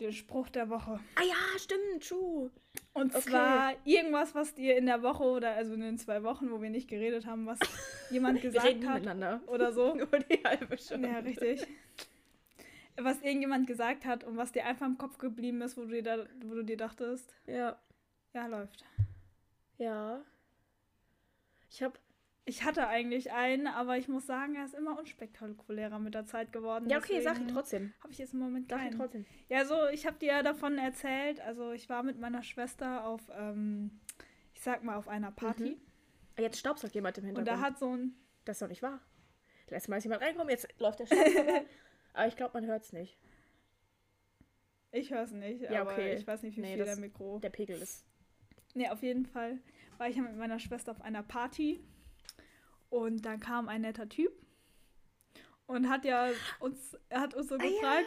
[0.00, 0.98] Den Spruch der Woche.
[1.14, 2.50] Ah ja, stimmt, true.
[2.94, 3.30] Und Okay.
[3.30, 6.70] zwar irgendwas, was dir in der Woche oder also in den zwei Wochen, wo wir
[6.70, 7.58] nicht geredet haben, was
[8.10, 9.40] jemand Wir gesagt reden nie hat miteinander.
[9.46, 9.94] oder so.
[9.94, 11.08] Nur die halbe Stunde.
[11.08, 11.64] Ja, richtig.
[12.96, 16.02] Was irgendjemand gesagt hat und was dir einfach im Kopf geblieben ist, wo du dir,
[16.02, 17.76] da, wo du dir dachtest, Ja.
[18.32, 18.84] ja, läuft.
[19.78, 20.22] Ja.
[21.70, 21.98] Ich hab.
[22.46, 26.52] Ich hatte eigentlich einen, aber ich muss sagen, er ist immer unspektakulärer mit der Zeit
[26.52, 26.90] geworden.
[26.90, 27.94] Ja, okay, sag ihn trotzdem.
[28.02, 28.98] Habe ich jetzt im Moment Sag ihn keinen.
[28.98, 29.24] trotzdem.
[29.48, 31.40] Ja, so, ich habe dir ja davon erzählt.
[31.40, 33.98] Also, ich war mit meiner Schwester auf, ähm,
[34.52, 35.78] ich sag mal, auf einer Party.
[36.38, 37.62] Jetzt staubsaugt jemand im Und Hintergrund.
[37.62, 38.14] da hat so ein.
[38.44, 39.00] Das ist doch nicht wahr.
[39.70, 41.62] Letztes Mal ist jemand reingekommen, jetzt läuft der Staubsauger.
[42.12, 43.18] Aber ich glaube, man hört es nicht.
[44.92, 46.14] Ich höre es nicht, Ja, aber okay.
[46.14, 47.40] ich weiß nicht, wie Nee, viel das- der Mikro.
[47.40, 48.04] Der Pegel ist.
[48.74, 49.58] Nee, auf jeden Fall
[49.98, 51.80] war ich ja mit meiner Schwester auf einer Party.
[52.94, 54.32] Und dann kam ein netter Typ
[55.66, 56.28] und hat ja
[56.60, 57.68] uns, er hat uns so Ah, ja.
[57.70, 58.06] gefragt,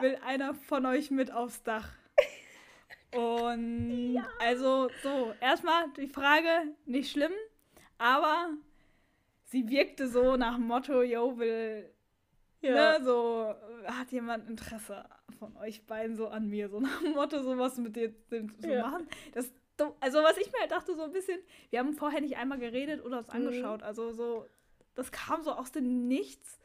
[0.00, 1.90] will einer von euch mit aufs Dach?
[3.14, 6.48] Und also so, erstmal die Frage,
[6.86, 7.32] nicht schlimm,
[7.98, 8.54] aber
[9.44, 11.92] sie wirkte so nach dem Motto, yo, will,
[12.62, 15.04] ne, so, hat jemand Interesse
[15.38, 18.80] von euch beiden so an mir, so nach dem Motto, sowas mit dir zu Ja.
[18.88, 19.06] machen.
[19.32, 19.52] Das,
[20.00, 21.38] also was ich mir halt dachte, so ein bisschen,
[21.70, 23.34] wir haben vorher nicht einmal geredet oder uns Mhm.
[23.34, 24.46] angeschaut, also so,
[24.94, 26.58] das kam so aus dem Nichts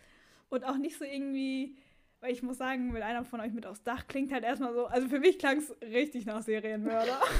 [0.49, 1.77] und auch nicht so irgendwie,
[2.19, 4.85] weil ich muss sagen, wenn einer von euch mit aufs Dach klingt halt erstmal so,
[4.87, 7.21] also für mich klang es richtig nach Serienmörder.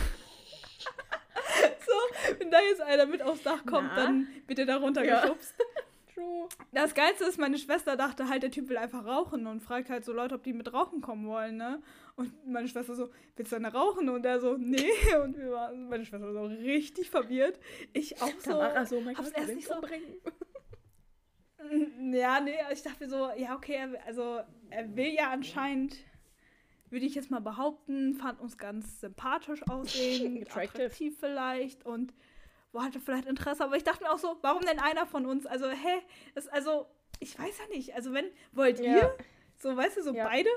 [1.86, 3.96] so, wenn da jetzt einer mit aufs Dach kommt, Na?
[3.96, 5.36] dann bitte da Ja.
[6.18, 6.50] True.
[6.72, 10.04] Das Geilste ist, meine Schwester dachte halt, der Typ will einfach rauchen und fragt halt
[10.04, 11.82] so Leute, ob die mit rauchen kommen wollen, ne?
[12.16, 14.10] Und meine Schwester so, willst du eine rauchen?
[14.10, 14.92] Und er so, nee.
[15.24, 17.60] Und wir waren, meine Schwester so richtig verwirrt.
[17.94, 18.52] Ich auch so.
[18.52, 20.16] Tamara so, mein Gott, erst nicht so umbringen.
[22.14, 25.98] Ja, nee, ich dachte so, ja, okay, er also er will ja anscheinend,
[26.90, 32.14] würde ich jetzt mal behaupten, fand uns ganz sympathisch aussehen, attraktiv vielleicht und
[32.72, 35.46] wo hatte vielleicht Interesse, aber ich dachte mir auch so, warum denn einer von uns?
[35.46, 36.02] Also, hä,
[36.36, 36.88] das, also,
[37.20, 38.96] ich weiß ja nicht, also wenn, wollt Ja.
[38.98, 39.18] ihr,
[39.58, 40.26] so, weißt du, so Ja.
[40.26, 40.50] beide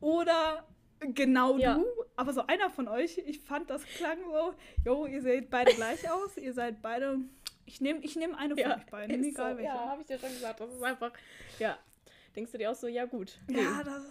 [0.00, 0.66] oder
[1.00, 1.74] genau Ja.
[1.74, 1.84] du,
[2.16, 6.00] aber so einer von euch, ich fand, das klang so, jo, ihr seht beide gleich
[6.10, 7.18] aus, ihr seid beide,
[7.66, 9.72] ich nehme ich nehm eine von euch beiden, egal so, welche.
[9.72, 10.60] Ja, habe ich dir schon gesagt.
[10.60, 11.12] Das ist einfach.
[11.58, 11.78] Ja.
[12.36, 13.38] Denkst du dir auch so, ja gut.
[13.50, 14.02] Ja, das,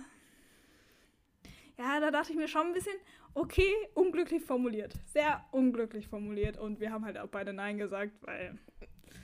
[1.77, 2.95] ja, da dachte ich mir schon ein bisschen,
[3.37, 4.93] okay, unglücklich formuliert.
[5.05, 6.57] Sehr unglücklich formuliert.
[6.57, 8.57] Und wir haben halt auch beide Nein gesagt, weil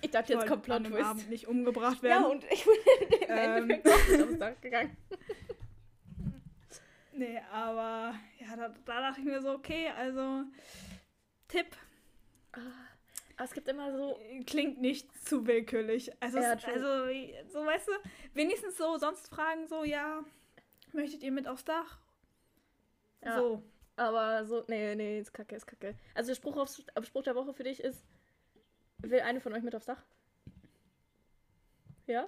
[0.02, 1.10] Ich dachte, jetzt wollte kommt an dem Plot-Twist.
[1.10, 2.26] Abend nicht umgebracht Ja, werden.
[2.26, 3.70] und ich bin im Ähm.
[3.72, 4.98] Endeffekt auch aufs Dach gegangen.
[7.14, 10.44] nee, aber ja, da, da dachte ich mir so, okay, also
[11.48, 11.68] Tipp,
[12.52, 14.20] Aber es gibt immer so.
[14.48, 16.12] klingt nicht zu willkürlich.
[16.22, 16.88] Also, Ja, es, also
[17.52, 17.92] so weißt du,
[18.34, 20.24] wenigstens so sonst fragen so, ja,
[20.94, 22.00] möchtet ihr mit aufs Dach?
[23.24, 23.38] Ja.
[23.38, 23.64] So.
[23.96, 25.96] Aber so, nee, nee, ist kacke, ist kacke.
[26.16, 28.04] Also der Spruch, aufs, der Spruch der Woche für dich ist:
[29.00, 30.02] Will eine von euch mit aufs Dach?
[32.08, 32.28] Ja?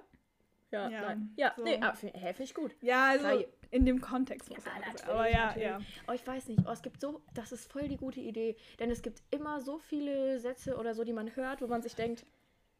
[0.70, 1.32] Ja, Ja, nein.
[1.36, 1.64] Ja, so.
[1.64, 2.74] nee, ah, hä, finde ich gut.
[2.80, 5.12] Ja, also Klar, in dem Kontext Ja, muss man natürlich, sagen.
[5.12, 5.68] Aber ja, natürlich.
[5.68, 5.80] ja.
[6.08, 6.62] Oh, ich weiß nicht.
[6.66, 8.56] Oh, es gibt so, das ist voll die gute Idee.
[8.80, 11.94] Denn es gibt immer so viele Sätze oder so, die man hört, wo man sich
[11.94, 12.26] denkt,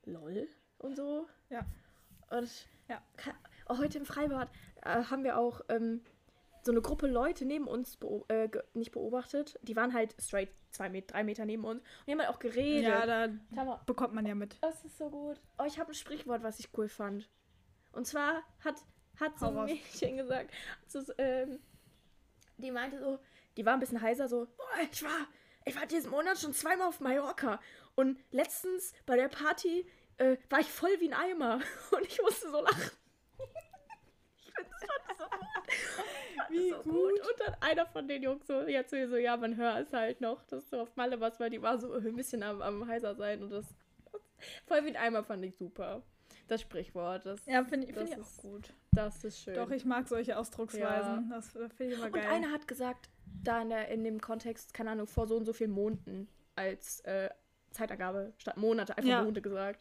[0.04, 1.26] lol und so.
[1.48, 1.64] Ja.
[2.30, 3.00] Und Ja.
[3.16, 3.34] ka-
[3.68, 4.50] oh, heute im Freibad
[4.82, 6.02] äh, haben wir auch ähm,
[6.66, 9.58] so eine Gruppe Leute neben uns beo äh, nicht beobachtet.
[9.62, 11.80] Die waren halt straight zwei Meter, drei Meter neben uns.
[11.80, 12.90] Und die haben halt auch geredet.
[12.90, 14.56] Ja, da Tamara, bekommt man ja mit.
[14.60, 15.40] das ist so gut.
[15.58, 17.30] Oh, ich habe ein Sprichwort, was ich cool fand.
[17.92, 18.76] Und zwar hat,
[19.18, 19.64] hat so ein.
[19.66, 20.52] Mädchen gesagt,
[20.86, 21.60] so, ähm,
[22.58, 23.18] die meinte so,
[23.56, 25.26] die war ein bisschen heiser, so, "Boah, ich war,
[25.64, 27.60] ich war diesen Monat schon zweimal auf Mallorca.
[27.94, 29.86] Und letztens bei der Party
[30.18, 31.60] äh, war ich voll wie ein Eimer.
[31.92, 32.90] Und ich musste so lachen.
[34.38, 34.86] ich fand so
[36.50, 37.12] Wie so gut.
[37.12, 39.92] Und dann einer von den Jungs so, ja, zu ihr so, ja, man hört es
[39.92, 42.86] halt noch, dass du auf Malle was, weil die war so ein bisschen am, am
[42.86, 43.66] heiser sein und das
[44.66, 46.02] voll wie ein Eimer fand ich super.
[46.48, 48.72] Das Sprichwort, das, Ja, finde ich, Das find ich ist- auch gut.
[48.92, 49.54] das ist schön.
[49.54, 51.28] Doch, ich mag solche Ausdrucksweisen.
[51.30, 52.26] Das, das finde ich immer und geil.
[52.28, 53.08] einer hat gesagt,
[53.42, 57.00] da in, der, in dem Kontext, keine Ahnung, vor so und so vielen Monaten als
[57.00, 57.30] äh,
[57.72, 59.22] Zeitangabe statt Monate einfach Ja.
[59.22, 59.80] Monate gesagt.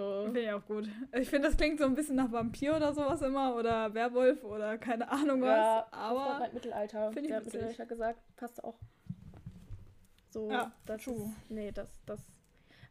[0.00, 0.22] So.
[0.24, 0.88] Finde ich auch gut.
[1.12, 4.78] Ich finde, das klingt so ein bisschen nach Vampir oder sowas immer oder Werwolf oder
[4.78, 5.48] keine Ahnung was.
[5.48, 7.12] Ja, das war aber halt Mittelalter.
[7.12, 7.42] Find ich Der.
[7.42, 8.78] Mittelalter gesagt, passt auch.
[10.30, 11.16] So, Ja, das true.
[11.16, 12.18] ist, nee, das, das,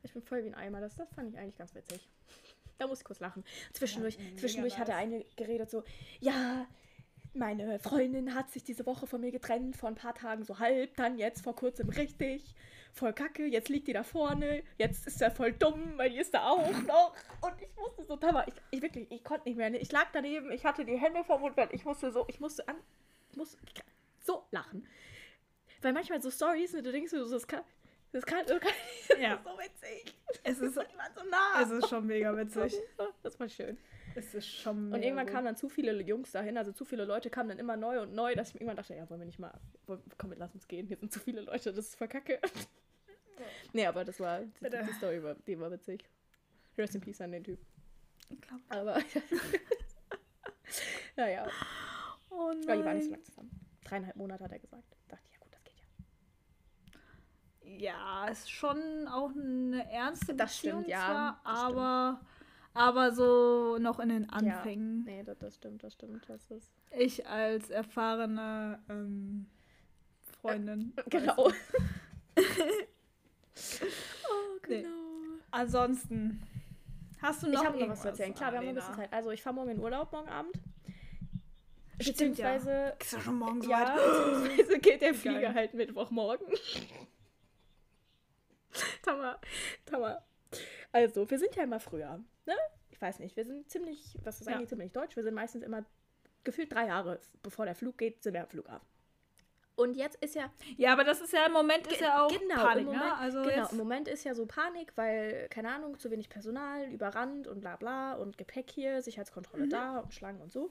[0.03, 2.07] ich bin voll wie ein Eimer, das, das fand ich eigentlich ganz witzig.
[2.77, 3.43] Da muss ich kurz lachen.
[3.73, 5.83] Zwischendurch, Ja, zwischendurch hat der eine geredet so,
[6.19, 6.67] ja,
[7.33, 10.95] meine Freundin hat sich diese Woche von mir getrennt, vor ein paar Tagen so halb,
[10.97, 12.53] dann jetzt vor kurzem richtig,
[12.93, 16.33] voll kacke, jetzt liegt die da vorne, jetzt ist er voll dumm, weil die ist
[16.33, 17.15] da auch noch.
[17.41, 19.77] Und ich musste so, Tamara, ich, ich wirklich, ich konnte nicht mehr, ne?
[19.77, 22.67] ich lag daneben, ich hatte die Hände vom Mund, weil ich musste so, ich musste
[22.67, 22.75] an,
[23.31, 23.57] ich musste
[24.19, 24.87] so lachen.
[25.81, 27.63] Weil manchmal so Stories, du denkst das kann,
[28.11, 28.71] das kann, das kann
[29.21, 29.37] Ja.
[29.37, 30.15] das ist so witzig.
[30.43, 30.81] es ist, so
[31.29, 31.61] nah.
[31.61, 32.75] es ist schon mega witzig.
[33.23, 33.77] Das war schön.
[34.19, 37.29] Es ist schon Und irgendwann kamen dann zu viele Jungs dahin, also zu viele Leute
[37.29, 39.39] kamen dann immer neu und neu, dass ich mir irgendwann dachte, ja, wollen wir nicht
[39.39, 39.53] mal,
[40.17, 42.39] komm, lass uns gehen, hier sind zu viele Leute, das ist voll kacke.
[43.73, 46.03] nee, aber das war, die, die Story war, die war witzig.
[46.77, 47.59] Rest in Peace an den Typ.
[48.31, 48.99] Ich glaub- Aber,
[51.15, 51.47] naja,
[52.29, 53.09] Oh ja, die waren nicht so nein.
[53.11, 53.49] lange zusammen.
[53.85, 54.83] Dreieinhalb Monate hat er gesagt.
[55.07, 55.77] Dachte ich, ja gut, das geht
[57.71, 57.77] ja.
[57.89, 62.21] Ja, ist schon auch eine ernste Das Beziehung stimmt, ja, zwar, aber,
[62.73, 65.03] aber so noch in den Anfängen.
[65.03, 66.71] Nee, das, das stimmt, das stimmt, das ist...
[66.91, 69.47] Ich als erfahrene ähm,
[70.41, 70.93] Freundin.
[70.95, 71.35] weiß Genau.
[71.47, 71.51] oh,
[74.69, 74.83] Nee.
[74.83, 74.89] genau.
[75.51, 76.41] Ansonsten,
[77.21, 78.33] hast du noch Ich habe noch was zu erzählen.
[78.33, 78.95] Klar, wir haben noch ein bisschen?
[78.95, 79.13] Zeit.
[79.13, 80.53] Also ich fahre morgen in Urlaub, morgen Abend.
[82.01, 82.53] Stimmt, ja.
[82.53, 85.19] Beziehungsweise, Ist ja schon morgen so ja, beziehungsweise geht der Geil.
[85.19, 86.47] Flieger halt Mittwochmorgen.
[89.03, 89.41] Tamar,
[89.85, 90.23] Tamar.
[90.91, 92.55] Also, wir sind ja immer früher, ne?
[92.89, 94.55] Ich weiß nicht, wir sind ziemlich, was ist Ja.
[94.55, 95.85] eigentlich ziemlich deutsch, wir sind meistens immer
[96.43, 98.87] gefühlt drei Jahre, bevor der Flug geht, sind wir am Flughafen.
[99.75, 102.55] Und jetzt ist ja, Ja, aber das ist ja im Moment ist ja auch genau,
[102.55, 103.15] Panik, im Moment, ne?
[103.17, 107.47] Also genau, im Moment ist ja so Panik, weil, keine Ahnung, zu wenig Personal, überrannt
[107.47, 109.69] und bla bla und Gepäck hier, Sicherheitskontrolle Mhm.
[109.69, 110.69] da und Schlangen und so.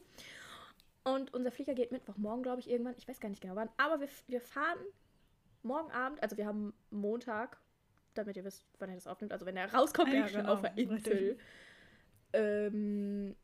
[1.05, 2.95] Und unser Flieger geht Mittwochmorgen, glaube ich, irgendwann.
[2.99, 3.71] Ich weiß gar nicht genau wann.
[3.79, 4.79] Aber wir, wir fahren
[5.63, 7.59] morgen Abend, also wir haben Montag
[8.15, 9.33] damit ihr wisst, wann er das aufnimmt.
[9.33, 10.95] Also wenn er rauskommt, Ah, ja, ich schon genau, auf der Insel.
[10.97, 11.39] richtig.
[12.33, 13.37] Ähm,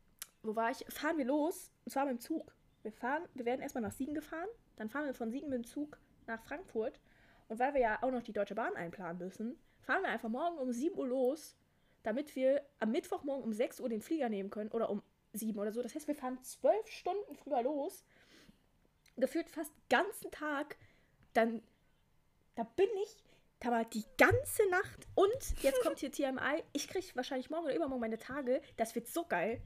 [0.43, 0.85] wo war ich?
[0.89, 2.53] Fahren wir los, und zwar mit dem Zug.
[2.83, 5.65] Wir fahren, wir werden erstmal nach Siegen gefahren, dann fahren wir von Siegen mit dem
[5.65, 6.99] Zug nach Frankfurt.
[7.47, 10.57] Und weil wir ja auch noch die Deutsche Bahn einplanen müssen, fahren wir einfach morgen
[10.57, 11.55] um 7 Uhr los,
[12.03, 15.01] damit wir am Mittwochmorgen um 6 Uhr den Flieger nehmen können oder um
[15.33, 15.81] 7 oder so.
[15.81, 18.03] Das heißt, wir fahren 12 Stunden früher los,
[19.17, 20.77] gefühlt fast ganzen Tag.
[21.33, 21.61] Dann,
[22.55, 23.24] da bin ich
[23.71, 26.63] war die ganze Nacht und jetzt kommt hier TMI.
[26.73, 28.61] Ich kriege wahrscheinlich morgen oder übermorgen meine Tage.
[28.77, 29.61] Das wird so geil.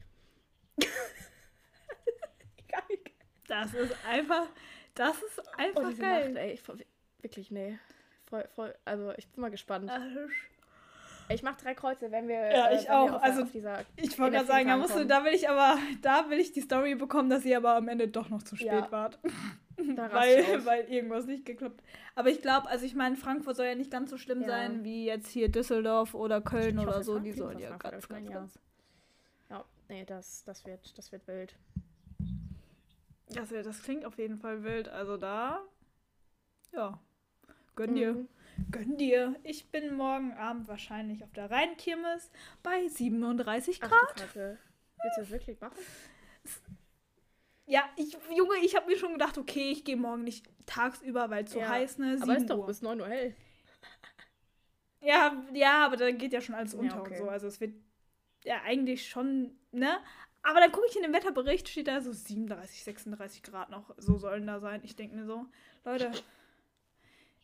[2.67, 2.81] geil.
[3.47, 4.45] Das ist einfach,
[4.93, 6.33] das ist Oh, einfach diese geil.
[6.33, 6.51] Nacht, ey.
[6.51, 6.62] Ich,
[7.23, 7.79] wirklich, nee.
[8.27, 9.89] Freu, freu, also, ich bin mal gespannt.
[9.89, 12.35] Äh, Ich mache drei Kreuze, wenn wir.
[12.35, 13.12] Ja, äh, ich wenn auch.
[13.13, 15.79] Auf, Also, auf dieser, Ich wollte gerade sagen, da, musst du, da will ich aber,
[16.03, 18.67] da will ich die Story bekommen, dass ihr aber am Ende doch noch zu spät
[18.67, 18.91] Ja.
[18.91, 19.17] wart.
[20.12, 21.82] Weil, weil irgendwas nicht geklappt.
[22.15, 24.48] Aber ich glaube, also ich meine, Frankfurt soll ja nicht ganz so schlimm Ja.
[24.48, 27.20] sein wie jetzt hier Düsseldorf oder Köln Ich hoffe, oder so.
[27.20, 28.34] Die sollen ja ganz, ganz, ja.
[28.34, 28.60] ganz.
[29.50, 31.56] Ja, nee, das, das, wird, das wird wild.
[33.34, 34.89] Das, das klingt auf jeden Fall wild.
[34.89, 35.62] Also da,
[36.74, 37.00] ja,
[37.76, 38.13] gönn dir.
[38.13, 38.28] Mhm.
[38.72, 39.36] Gönn dir.
[39.44, 42.30] Ich bin morgen Abend wahrscheinlich auf der Rheinkirmes
[42.63, 44.20] bei 37 Ach, Grad.
[44.20, 44.58] du Kacke.
[45.02, 45.78] Willst du das wirklich machen?
[47.69, 51.43] Ja, ich, Junge, ich habe mir schon gedacht, okay, ich gehe morgen nicht tagsüber, weil
[51.43, 52.17] es so Ja, heiß, ne?
[52.19, 52.65] Aber 7 ist doch Uhr.
[52.65, 53.36] bis 9 Uhr hell.
[55.01, 57.12] Ja, ja, aber da geht ja schon alles Ja, unter okay.
[57.13, 57.29] und so.
[57.29, 57.73] Also es wird
[58.43, 59.97] ja eigentlich schon, ne?
[60.41, 63.93] Aber dann gucke ich in den Wetterbericht, steht da so 37, 36 Grad noch.
[63.97, 64.82] So sollen da sein.
[64.84, 65.45] Ich denke mir so,
[65.86, 66.12] Leute,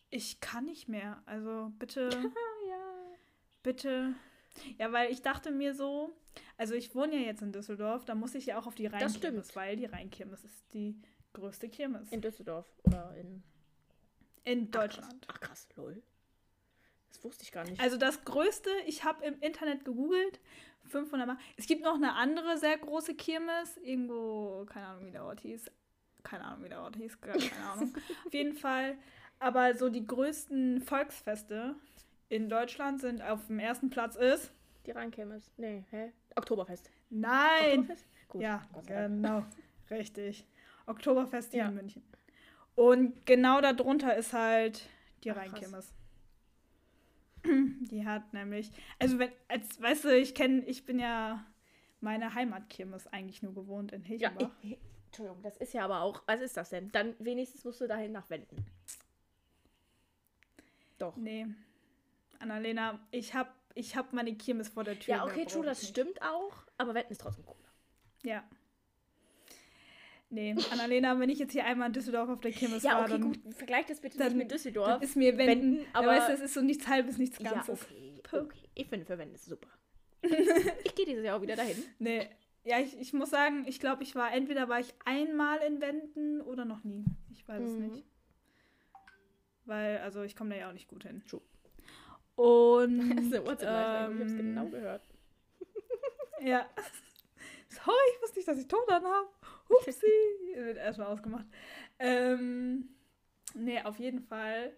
[0.09, 1.21] ich kann nicht mehr.
[1.25, 2.09] Also bitte,
[2.69, 3.15] ja.
[3.63, 4.15] bitte.
[4.77, 6.15] Ja, weil ich dachte mir so,
[6.57, 9.55] also ich wohne ja jetzt in Düsseldorf, da muss ich ja auch auf die Rheinkirmes,
[9.55, 10.99] weil die Rheinkirmes ist die
[11.33, 13.43] größte Kirmes In Düsseldorf oder in
[14.45, 15.27] in Ach, Deutschland.
[15.27, 15.35] Krass.
[15.35, 16.01] Ach krass, lol.
[17.11, 17.81] Das wusste ich gar nicht.
[17.81, 20.39] Also das größte, ich habe im Internet gegoogelt,
[20.85, 21.37] 500 Mal.
[21.57, 25.71] Es gibt noch eine andere sehr große Kirmes, irgendwo, keine Ahnung, wie der Ort hieß.
[26.23, 27.95] Keine Ahnung, wie der Ort hieß, keine Ahnung.
[28.25, 28.97] Auf jeden Fall.
[29.39, 31.75] Aber so die größten Volksfeste
[32.29, 34.51] in Deutschland sind auf dem ersten Platz ist.
[34.85, 35.51] die Rheinkirmes.
[35.57, 36.11] Nee, hä?
[36.35, 36.89] Oktoberfest.
[37.09, 37.79] Nein!
[37.81, 38.05] Oktoberfest?
[38.29, 38.41] Gut.
[38.41, 39.43] Ja, genau.
[39.89, 40.45] Richtig.
[40.85, 41.69] Oktoberfest hier Ja.
[41.69, 42.03] in München.
[42.75, 44.87] Und genau darunter ist halt
[45.23, 45.37] die Ach.
[45.37, 45.93] Rheinkirmes.
[47.45, 51.45] Die hat nämlich, also wenn, als, weißt du, ich kenne, ich bin ja
[52.01, 54.51] meine Heimatkirmes eigentlich nur gewohnt in Ja, Hilchenbach.
[54.63, 56.23] ich, Entschuldigung, das ist ja aber auch.
[56.25, 56.91] Was ist das denn?
[56.91, 58.65] Dann wenigstens musst du dahin nach Wenden.
[60.97, 61.15] Doch.
[61.17, 61.47] Nee.
[62.39, 65.15] Annalena, ich hab, ich hab meine Kirmes vor der Tür.
[65.15, 65.89] Ja, okay, true, das nicht.
[65.91, 66.53] stimmt auch.
[66.77, 67.55] Aber Wenden ist trotzdem cool.
[68.23, 68.43] Ja.
[70.29, 73.11] Nee, Annalena, wenn ich jetzt hier einmal in Düsseldorf auf der Kirmes Ja, war, okay,
[73.11, 73.39] dann, gut.
[73.55, 74.87] Vergleich das bitte nicht mit Düsseldorf.
[74.87, 77.51] dann ist mir Wenden, Wenden, aber weißt du, es ist so nichts halbes, nichts ja,
[77.51, 77.83] Ganzes.
[77.83, 78.69] okay, okay.
[78.73, 79.69] Ich finde, für Wenden ist es super.
[80.83, 81.77] ich gehe dieses Jahr auch wieder dahin.
[81.99, 82.27] Nee,
[82.63, 86.41] ja, ich, ich muss sagen, ich glaube, ich war, entweder war ich einmal in Wenden
[86.41, 87.05] oder noch nie.
[87.31, 87.87] Ich weiß es Mhm.
[87.87, 88.03] nicht.
[89.65, 91.23] Weil, also ich komme da ja auch nicht gut hin.
[91.29, 91.41] True.
[92.35, 95.01] Und, WhatsApp-Nachricht, ich habe es ähm, genau gehört.
[96.41, 96.65] ja.
[97.69, 99.27] Sorry, ich wusste nicht, dass ich Ton habe.
[99.69, 100.05] Upsi.
[100.55, 101.45] Wird erstmal ausgemacht.
[101.99, 102.89] Ähm,
[103.53, 104.73] nee, auf jeden Fall.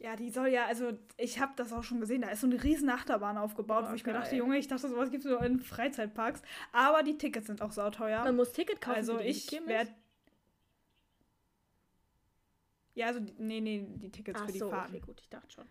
[0.00, 2.62] Ja, die soll ja, also ich habe das auch schon gesehen, da ist so eine
[2.62, 4.22] riesen Achterbahn aufgebaut, Oh, wo ich mir geil.
[4.22, 6.40] dachte, Junge, ich dachte, sowas gibt es nur in Freizeitparks.
[6.72, 8.22] Aber die Tickets sind auch sauteuer.
[8.22, 9.92] Man muss Ticket kaufen Also ich werde.
[12.94, 14.94] Ja, also nee, nee, die Tickets Ach für die so, Fahrten.
[14.94, 15.66] okay, gut, ich dachte schon.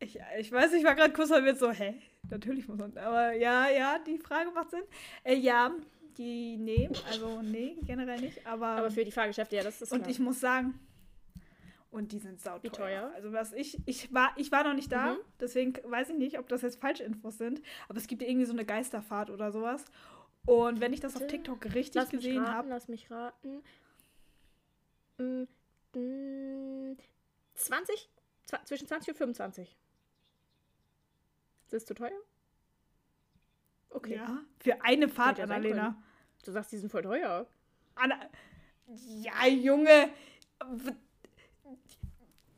[0.00, 1.94] Ich, ich weiß, ich war gerade kurz verwirrt, so, hä?
[2.30, 2.96] Natürlich muss man.
[2.96, 4.82] Aber ja, ja, die Frage macht Sinn.
[5.24, 5.70] Äh, ja,
[6.16, 8.46] die, nee, also nee, generell nicht.
[8.46, 10.10] Aber, Aber für die Fahrgeschäfte, ja, das ist und klar.
[10.10, 10.78] ich muss sagen,
[11.90, 12.62] und die sind sauteuer.
[12.62, 13.12] Wie teuer?
[13.14, 15.18] Also was ich, ich war, ich war noch nicht da, Mhm.
[15.40, 17.60] deswegen weiß ich nicht, ob das jetzt falsche Infos sind.
[17.88, 19.84] Aber es gibt irgendwie so eine Geisterfahrt oder sowas.
[20.46, 23.62] Und wenn ich das auf TikTok richtig lass gesehen habe, lass mich raten.
[25.18, 25.42] Mm,
[25.98, 26.96] mm,
[27.54, 28.08] 20?
[28.48, 29.76] Zwa- zwischen 20 und 25.
[31.70, 32.10] Ist das zu teuer?
[33.90, 34.16] Okay.
[34.16, 35.96] ja, für eine Fahrt, ja Annalena.
[36.44, 37.46] Du sagst, die sind voll teuer.
[37.94, 38.18] Anna
[38.86, 40.10] ja, Junge.
[40.64, 40.92] w-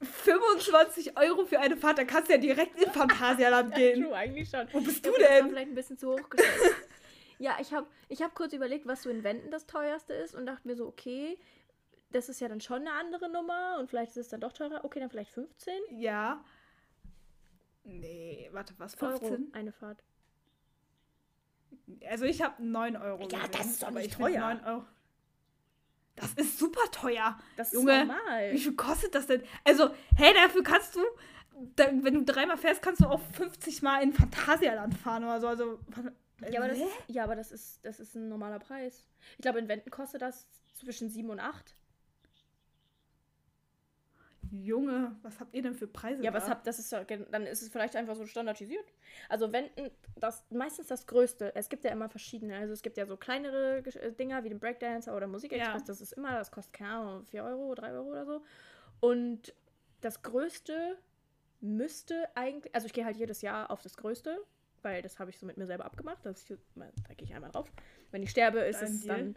[0.01, 4.03] 25 Euro für eine Fahrt, da kannst du ja direkt in Phantasialand gehen.
[4.03, 4.67] True, eigentlich schon.
[4.73, 5.49] Wo bist du denn?
[5.51, 6.75] vielleicht ein bisschen zu hoch gestellt.
[7.39, 10.47] ja, ich habe ich hab kurz überlegt, was so in Wänden das teuerste ist und
[10.47, 11.39] dachte mir so, okay,
[12.11, 14.85] das ist ja dann schon eine andere Nummer und vielleicht ist es dann doch teurer.
[14.85, 16.43] Okay, dann vielleicht 15 Ja.
[17.85, 19.01] Nee, warte, was?
[19.03, 19.55] Euro 15?
[19.55, 20.03] eine Fahrt.
[22.09, 23.23] Also ich habe 9 Euro.
[23.23, 24.41] Ja, gesehen, das ist doch aber nicht teuer.
[24.41, 24.85] 9 Euro.
[26.15, 27.39] Das ist super teuer.
[27.57, 28.53] Das ist Junge, normal.
[28.53, 29.43] Wie viel kostet das denn?
[29.65, 31.01] Also, hey, dafür kannst du
[31.77, 35.49] wenn du dreimal fährst, kannst du auch 50 Mal in Phantasialand fahren oder so.
[35.49, 35.79] Also,
[36.51, 39.07] Ja, aber das, ist, ja, aber das ist, das ist ein normaler Preis.
[39.37, 41.77] Ich glaube, in Wenden kostet das zwischen 7 und 8.
[44.53, 46.23] Junge, was habt ihr denn für Preise?
[46.23, 46.37] Ja, da?
[46.37, 48.85] was habt das ist dann ist es vielleicht einfach so standardisiert.
[49.31, 51.55] Also Wenden, das meistens das Größte.
[51.57, 52.57] Es gibt ja immer verschiedene.
[52.57, 55.81] Also es gibt ja so kleinere äh, Dinger wie den Breakdancer oder Musikexpress.
[55.81, 55.87] Ja.
[55.87, 58.43] Das ist immer, das kostet keine Ahnung, 4 Euro, 3 Euro oder so.
[59.01, 59.55] Und
[60.03, 60.99] das Größte
[61.61, 64.39] müsste eigentlich, also ich gehe halt jedes Jahr auf das Größte,
[64.83, 66.27] weil das habe ich so mit mir selber abgemacht.
[66.27, 67.73] Dass ich, da gehe ich einmal drauf.
[68.11, 69.17] Wenn ich sterbe, ist Dein es Deal.
[69.17, 69.37] dann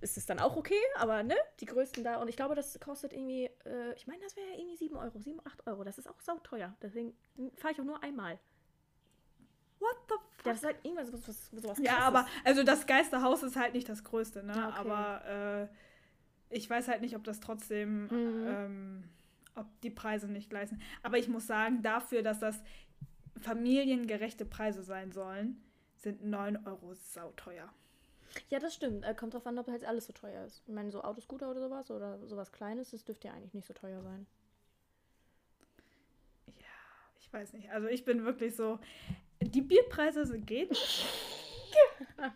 [0.00, 2.16] ist es dann auch okay, aber ne, die größten da.
[2.20, 5.18] Und ich glaube, das kostet irgendwie, äh, ich meine, das wäre ja irgendwie 7 Euro,
[5.18, 5.84] 7, 8 Euro.
[5.84, 6.74] Das ist auch sauteuer.
[6.82, 7.14] Deswegen
[7.56, 8.38] fahre ich auch nur einmal.
[9.80, 10.44] What the Ja, fuck?
[10.44, 13.88] das ist halt irgendwas was, was, sowas Ja, aber also das Geisterhaus ist halt nicht
[13.88, 14.52] das Größte, ne?
[14.54, 14.78] Ah, okay.
[14.90, 15.68] Aber
[16.50, 18.46] äh, ich weiß halt nicht, ob das trotzdem, Mhm.
[18.46, 19.04] ähm,
[19.54, 20.82] ob die Preise nicht gleich sind.
[21.02, 22.60] Aber ich muss sagen, dafür, dass das
[23.40, 25.62] familiengerechte Preise sein sollen,
[25.96, 27.68] sind 9 Euro sauteuer.
[28.50, 29.04] Ja, das stimmt.
[29.04, 30.62] Äh, kommt drauf an, ob halt alles so teuer ist.
[30.66, 33.74] Ich meine, so Autoscooter oder sowas oder sowas Kleines, das dürfte ja eigentlich nicht so
[33.74, 34.26] teuer sein.
[37.28, 37.70] Ich weiß nicht.
[37.70, 38.78] Also ich bin wirklich so.
[39.40, 40.70] Die Bierpreise sind gehen.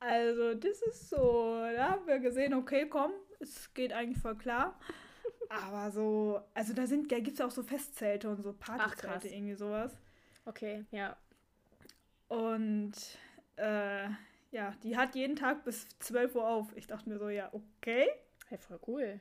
[0.00, 1.60] also, das ist so.
[1.74, 4.78] Da haben wir gesehen, okay, komm, es geht eigentlich voll klar.
[5.48, 8.52] Aber so, also da sind, da gibt es ja auch so Festzelte und so.
[8.52, 9.96] Partyzelte, irgendwie sowas.
[10.44, 11.16] Okay, ja.
[12.26, 12.92] Und
[13.58, 14.08] äh,
[14.50, 16.74] ja, die hat jeden Tag bis 12 Uhr auf.
[16.76, 18.08] Ich dachte mir so, ja, okay.
[18.48, 19.20] Hey, voll cool.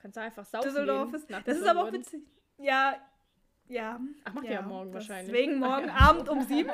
[0.00, 1.28] Kannst du einfach saufen Düsseldorf ist.
[1.28, 2.22] nach Das ist aber auch witzig.
[2.56, 2.96] Ja,
[3.66, 4.00] ja.
[4.24, 5.32] Ach, macht ihr ja morgen wahrscheinlich.
[5.32, 5.94] Deswegen Ach morgen ja.
[5.94, 6.70] Abend um sieben.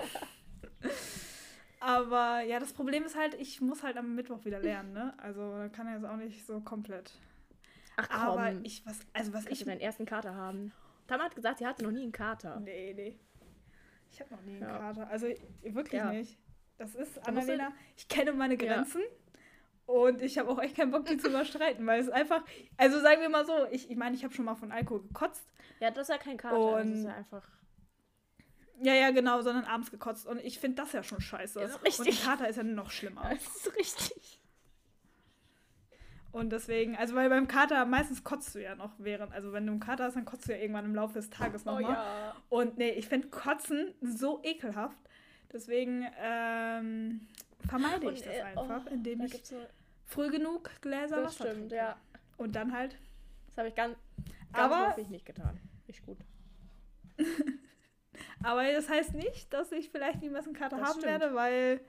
[1.80, 5.12] Aber ja, das Problem ist halt, ich muss halt am Mittwoch wieder lernen, ne?
[5.18, 7.12] Also kann er jetzt auch nicht so komplett.
[7.96, 9.66] Ach komm, Aber ich, was, also was kannst ich.
[9.66, 10.72] deinen ersten Kater haben.
[11.06, 12.58] Tama hat gesagt, sie hatte noch nie einen Kater.
[12.60, 13.18] Nee, nee.
[14.10, 14.78] Ich habe noch nie einen Ja.
[14.78, 15.08] Kater.
[15.10, 15.26] Also
[15.62, 16.10] wirklich Ja.
[16.12, 16.38] nicht.
[16.78, 18.74] Das ist, Annalena, ich kenne meine Ja.
[18.76, 19.02] Grenzen.
[19.86, 22.42] Und ich habe auch echt keinen Bock, die zu überschreiten, weil es einfach,
[22.78, 25.46] also sagen wir mal so, ich, ich meine, ich habe schon mal von Alkohol gekotzt.
[25.80, 26.56] Ja, das ist ja kein Kater.
[26.78, 27.42] das ist Und- ja einfach.
[28.80, 30.26] Ja, ja, genau, sondern abends gekotzt.
[30.26, 31.60] Und ich finde das ja schon scheiße.
[31.60, 32.20] Ist Und richtig.
[32.20, 33.22] ein Kater ist ja noch schlimmer.
[33.30, 34.40] Das ist richtig.
[36.32, 39.70] Und deswegen, also weil beim Kater meistens kotzt du ja noch während, also wenn du
[39.72, 41.92] einen Kater hast, dann kotzt du ja irgendwann im Laufe des Tages Oh nochmal.
[41.92, 42.34] ja.
[42.48, 44.98] Und nee, ich finde Kotzen so ekelhaft.
[45.52, 47.26] Deswegen ähm,
[47.66, 49.56] vermeide ich Und, das äh, einfach, oh, indem Da ich so,
[50.06, 51.76] früh genug Gläser das Wasser stimmt, trinke.
[51.76, 51.96] ja.
[52.36, 52.96] Und dann halt.
[53.48, 53.96] Das habe ich ganz,
[54.52, 55.60] ganz Aber- häufig nicht getan.
[55.86, 56.18] Nicht gut.
[58.42, 61.20] Aber das heißt nicht, dass ich vielleicht niemals einen Kater Das haben stimmt.
[61.20, 61.80] werde, weil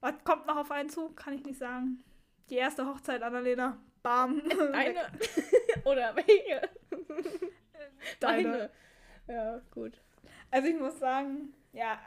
[0.00, 2.02] was kommt noch auf einen zu, kann ich nicht sagen.
[2.50, 4.40] Die erste Hochzeit, Annalena, bam.
[4.72, 5.00] Eine.
[5.84, 6.68] Oder welche?
[8.20, 8.42] Deine.
[8.42, 8.70] Deine.
[9.26, 10.00] Ja, gut.
[10.50, 11.98] Also ich muss sagen, ja,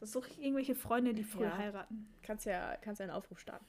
[0.00, 1.56] Anna, ich versuche irgendwelche Freunde, die früh Ja.
[1.56, 2.12] heiraten.
[2.22, 3.64] Kannst ja, kannst ja einen Aufruf starten.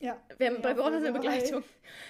[0.00, 0.16] Ja.
[0.38, 1.64] Wer, Ja, wer braucht eine Begleitung?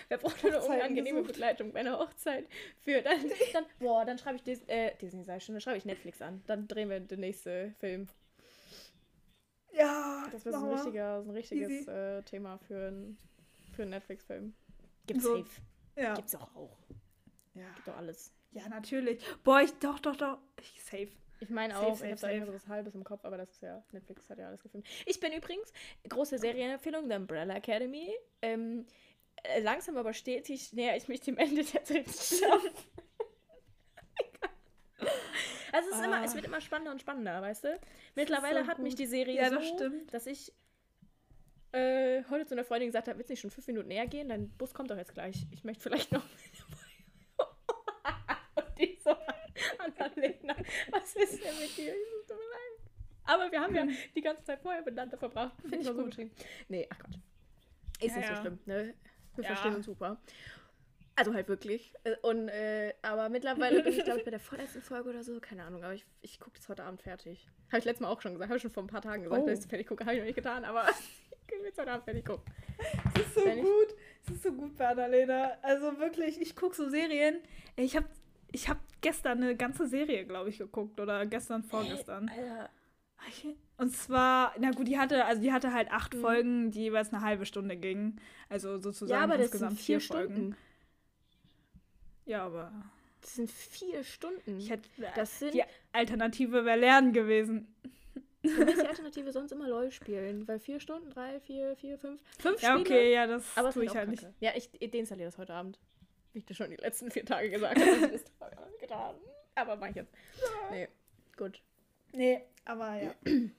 [0.08, 1.32] Wer braucht eine unangenehme gesucht.
[1.34, 2.46] Begleitung bei einer Hochzeit?
[2.80, 3.18] Für dann,
[3.52, 6.42] dann boah, dann schreibe ich Dis äh, Disney, ich schon, dann schreibe ich Netflix an.
[6.46, 8.08] Dann drehen wir den nächsten Film.
[9.72, 13.16] Ja, Das wäre so ein, richtiger, so ein richtiges äh, Thema für, ein,
[13.74, 14.54] für einen Netflix-Film.
[15.06, 15.36] Gibt's So.
[15.38, 15.60] safe.
[15.96, 16.14] Ja.
[16.14, 16.76] Gibt's auch auch.
[17.54, 17.70] ja.
[17.74, 18.32] Gibt doch alles.
[18.52, 19.22] Ja, natürlich.
[19.44, 20.38] Boah, ich doch, doch, doch.
[20.60, 21.08] Ich safe.
[21.40, 22.32] Ich meine auch, safe, ich habe da safe.
[22.34, 24.86] immer so was Halbes im Kopf, aber das ist ja, Netflix hat ja alles gefilmt.
[25.06, 25.72] Ich bin übrigens,
[26.08, 28.12] große Serienempfehlung, The Umbrella Academy.
[28.42, 28.86] Ähm,
[29.44, 32.70] äh, langsam aber stetig näher ich mich dem Ende der dritten Staffel.
[35.70, 36.24] Also es ist immer, Ah.
[36.24, 37.78] es wird immer spannender und spannender, weißt du?
[38.16, 39.00] Mittlerweile so hat mich gut.
[39.00, 40.14] die Serie Ja, so, das stimmt.
[40.14, 40.52] dass ich
[41.72, 44.30] äh, heute zu einer Freundin gesagt habe, willst du nicht schon fünf Minuten näher gehen?
[44.30, 45.46] Dein Bus kommt doch jetzt gleich.
[45.52, 46.24] Ich möchte vielleicht noch.
[48.56, 49.10] und die so,
[49.98, 50.56] Annalena,
[50.90, 51.92] was ist denn mit dir?
[51.94, 52.90] Es tut mir leid.
[53.24, 55.54] Aber wir haben ja die ganze Zeit vorher miteinander verbracht.
[55.60, 56.06] Finde ich so gut.
[56.06, 56.30] geschrieben.
[56.68, 57.18] Nee, ach Gott.
[58.00, 58.40] Ist Ja, nicht so ja.
[58.40, 58.94] schlimm, ne?
[59.36, 59.48] Wir Ja.
[59.50, 60.20] verstehen uns super.
[61.14, 61.92] Also halt wirklich.
[62.04, 65.40] Äh, Und, äh, aber mittlerweile bin ich, glaube ich, bei der vorletzten Folge oder so.
[65.40, 67.48] Keine Ahnung, aber ich, ich gucke das heute Abend fertig.
[67.68, 68.48] Habe ich letztes Mal auch schon gesagt.
[68.48, 69.46] Habe ich schon vor ein paar Tagen gesagt, Oh.
[69.46, 70.04] dass ich es fertig gucke.
[70.04, 70.88] Habe ich noch nicht getan, aber
[71.48, 72.44] ich will jetzt heute Abend fertig gucken.
[73.16, 73.94] Es ist so Wenn gut.
[74.26, 75.58] Es ist so gut bei Annalena.
[75.62, 77.40] Also wirklich, ich gucke so Serien.
[77.76, 78.06] Ich habe
[78.52, 81.00] ich hab gestern eine ganze Serie, glaube ich, geguckt.
[81.00, 82.28] Oder gestern, vorgestern.
[82.28, 82.70] Alter.
[83.78, 86.20] Und zwar, na gut, die hatte, also die hatte halt acht Mhm.
[86.20, 88.20] Folgen, die jeweils eine halbe Stunde gingen.
[88.48, 90.34] Also sozusagen Ja, aber das insgesamt sind vier vier Folgen.
[90.34, 90.56] Stunden.
[92.26, 92.70] Ja, aber
[93.22, 94.58] Das sind vier Stunden.
[94.58, 97.74] ich hätte, das sind die Alternative wäre Lernen gewesen.
[98.44, 100.46] für mich die Alternative sonst immer LOL spielen.
[100.46, 102.20] Weil vier Stunden, drei, vier, vier, fünf.
[102.38, 102.80] Fünf Ja, Spiele.
[102.96, 104.26] okay, ja, das aber tue ich halt nicht.
[104.40, 105.78] Ja, ich deinstalliere das heute Abend.
[106.32, 108.30] Wie ich dir schon die letzten vier Tage gesagt habe, das ist
[108.80, 109.14] getan.
[109.54, 110.14] Aber mach ich jetzt.
[110.70, 110.88] Nee,
[111.36, 111.62] gut.
[112.12, 113.14] Nee, aber ja.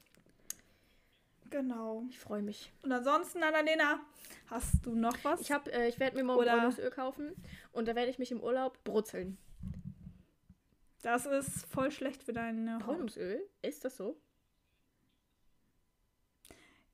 [1.49, 2.03] genau.
[2.09, 2.72] Ich freue mich.
[2.84, 3.99] Und ansonsten, Annalena,
[4.47, 5.41] hast du noch was?
[5.41, 7.36] Ich, hab, äh, ich werde mir morgen Bräunungsöl kaufen
[7.72, 9.38] und da werde ich mich im Urlaub brutzeln.
[11.01, 12.86] das ist voll schlecht für deine Haut.
[12.86, 13.47] Bräunungsöl?
[13.61, 14.20] Ist das so?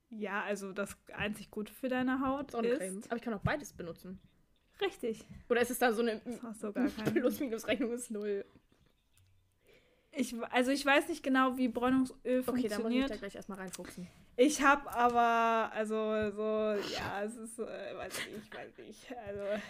[0.10, 3.00] Ja, also das einzig Gute für deine Haut Sonnencreme.
[3.00, 3.08] ist...
[3.08, 4.20] Aber ich kann auch beides benutzen.
[4.82, 5.24] Richtig.
[5.50, 7.14] Oder ist es da so eine keinen.
[7.14, 8.46] Plus-Minus-Rechnung ist null?
[10.12, 13.10] Ich, also ich weiß nicht genau, wie Bräunungsöl Okay, da muss ich funktioniert.
[13.10, 14.08] da gleich erstmal reinfuchsen.
[14.38, 15.96] Ich habe aber, also
[16.32, 19.16] so, ja, es ist, äh, weiß nicht, weiß nicht.
[19.28, 19.62] Also,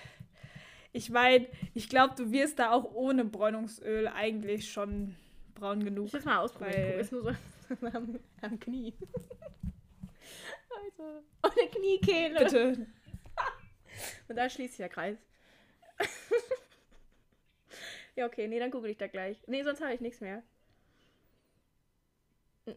[0.91, 5.15] ich meine, ich glaube, du wirst da auch ohne Bräunungsöl eigentlich schon
[5.55, 6.07] braun genug.
[6.07, 6.73] Ich will mal ausprobieren.
[6.93, 8.93] Weil- ist nur so am, am Knie.
[10.69, 12.39] also, oh, eine Kniekehle.
[12.39, 12.87] Bitte.
[14.27, 15.17] Und da schließt sich der Kreis.
[18.15, 19.41] ja, okay, nee, dann google ich da gleich.
[19.47, 20.43] Nee, sonst habe ich nichts mehr.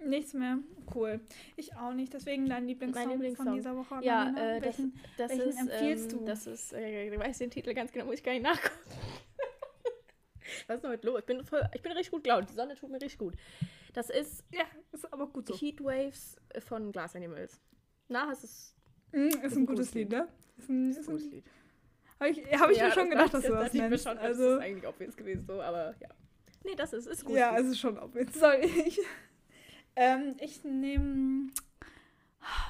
[0.05, 0.59] Nichts mehr.
[0.95, 1.21] Cool.
[1.57, 2.12] Ich auch nicht.
[2.12, 3.47] Deswegen dein Lieblingssong, Mein Lieblingssong.
[3.47, 4.01] von dieser Woche.
[4.03, 5.01] Ja, äh, das, Welchen?
[5.16, 5.59] das welchen ist.
[5.59, 6.25] empfiehlst ähm, du?
[6.27, 6.73] Das ist.
[6.75, 8.77] Äh, ich weiß den Titel ganz genau, muss ich gar nicht nachgucken.
[10.66, 11.21] Was ist damit los?
[11.21, 12.51] Ich bin, voll, ich bin richtig gut gelaunt.
[12.51, 13.35] Die Sonne tut mir richtig gut.
[13.95, 15.57] Das ist Ja, ist aber gut so.
[15.57, 17.59] Heatwaves von Glass Animals.
[18.09, 18.75] Na, es ist,
[19.12, 20.28] Mm, ist, ein gutes Lied, ne?
[20.59, 21.44] Ist ein, ist ist ein ein, gutes Lied.
[22.20, 24.04] Habe ich, hab ich Ja, mir schon das gedacht, dass du das das nennst.
[24.04, 26.09] schon, das Also, ist eigentlich obvious gewesen, so, aber ja.
[26.64, 27.36] Nee, das ist, ist gut.
[27.36, 28.32] ja, es ist schon obvious.
[28.34, 28.98] Soll ich?
[29.96, 31.50] ähm, ich nehme.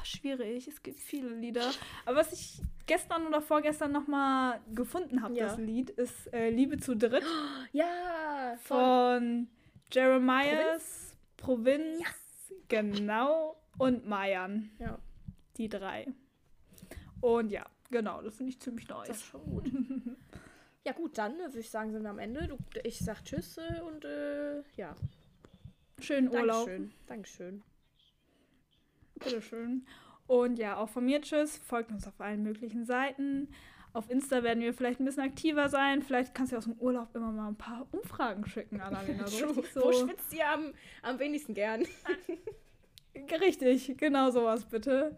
[0.03, 1.71] Schwierig, es gibt viele Lieder.
[2.05, 5.47] Aber was ich gestern oder vorgestern nochmal gefunden habe, Ja.
[5.47, 7.25] das Lied, ist äh, Liebe zu dritt
[7.73, 9.49] Ja, von, von
[9.93, 12.03] Jeremias, Provinz,
[12.69, 14.71] genau, und Mayan.
[14.79, 14.99] ja,
[15.59, 16.09] Die drei.
[17.21, 19.23] Und ja, genau, das finde ich ziemlich das ist nice.
[19.25, 19.65] schon gut.
[20.85, 22.49] ja gut, dann würde ich sagen, sind wir am Ende.
[22.49, 24.95] Du, ich sag Tschüss äh, und äh, ja,
[26.01, 26.67] Schönen Urlaub.
[26.67, 26.93] Dankeschön.
[27.07, 27.63] Dankeschön.
[29.15, 29.87] Bitteschön.
[30.27, 31.59] Und ja, auch von mir tschüss.
[31.59, 33.49] Folgt uns auf allen möglichen Seiten.
[33.93, 36.03] Auf Insta werden wir vielleicht ein bisschen aktiver sein.
[36.03, 39.27] Vielleicht kannst du aus dem Urlaub immer mal ein paar Umfragen schicken, Annalena.
[39.27, 41.85] So richtig, Wo so, schwitzt ihr am, am wenigsten gern?
[43.41, 45.17] richtig, genau sowas bitte.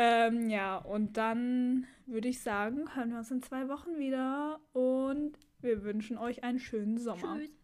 [0.00, 5.32] Ähm, ja, und dann würde ich sagen, hören wir uns in zwei Wochen wieder und
[5.60, 7.40] wir wünschen euch einen schönen Sommer.
[7.40, 7.58] Tschüss.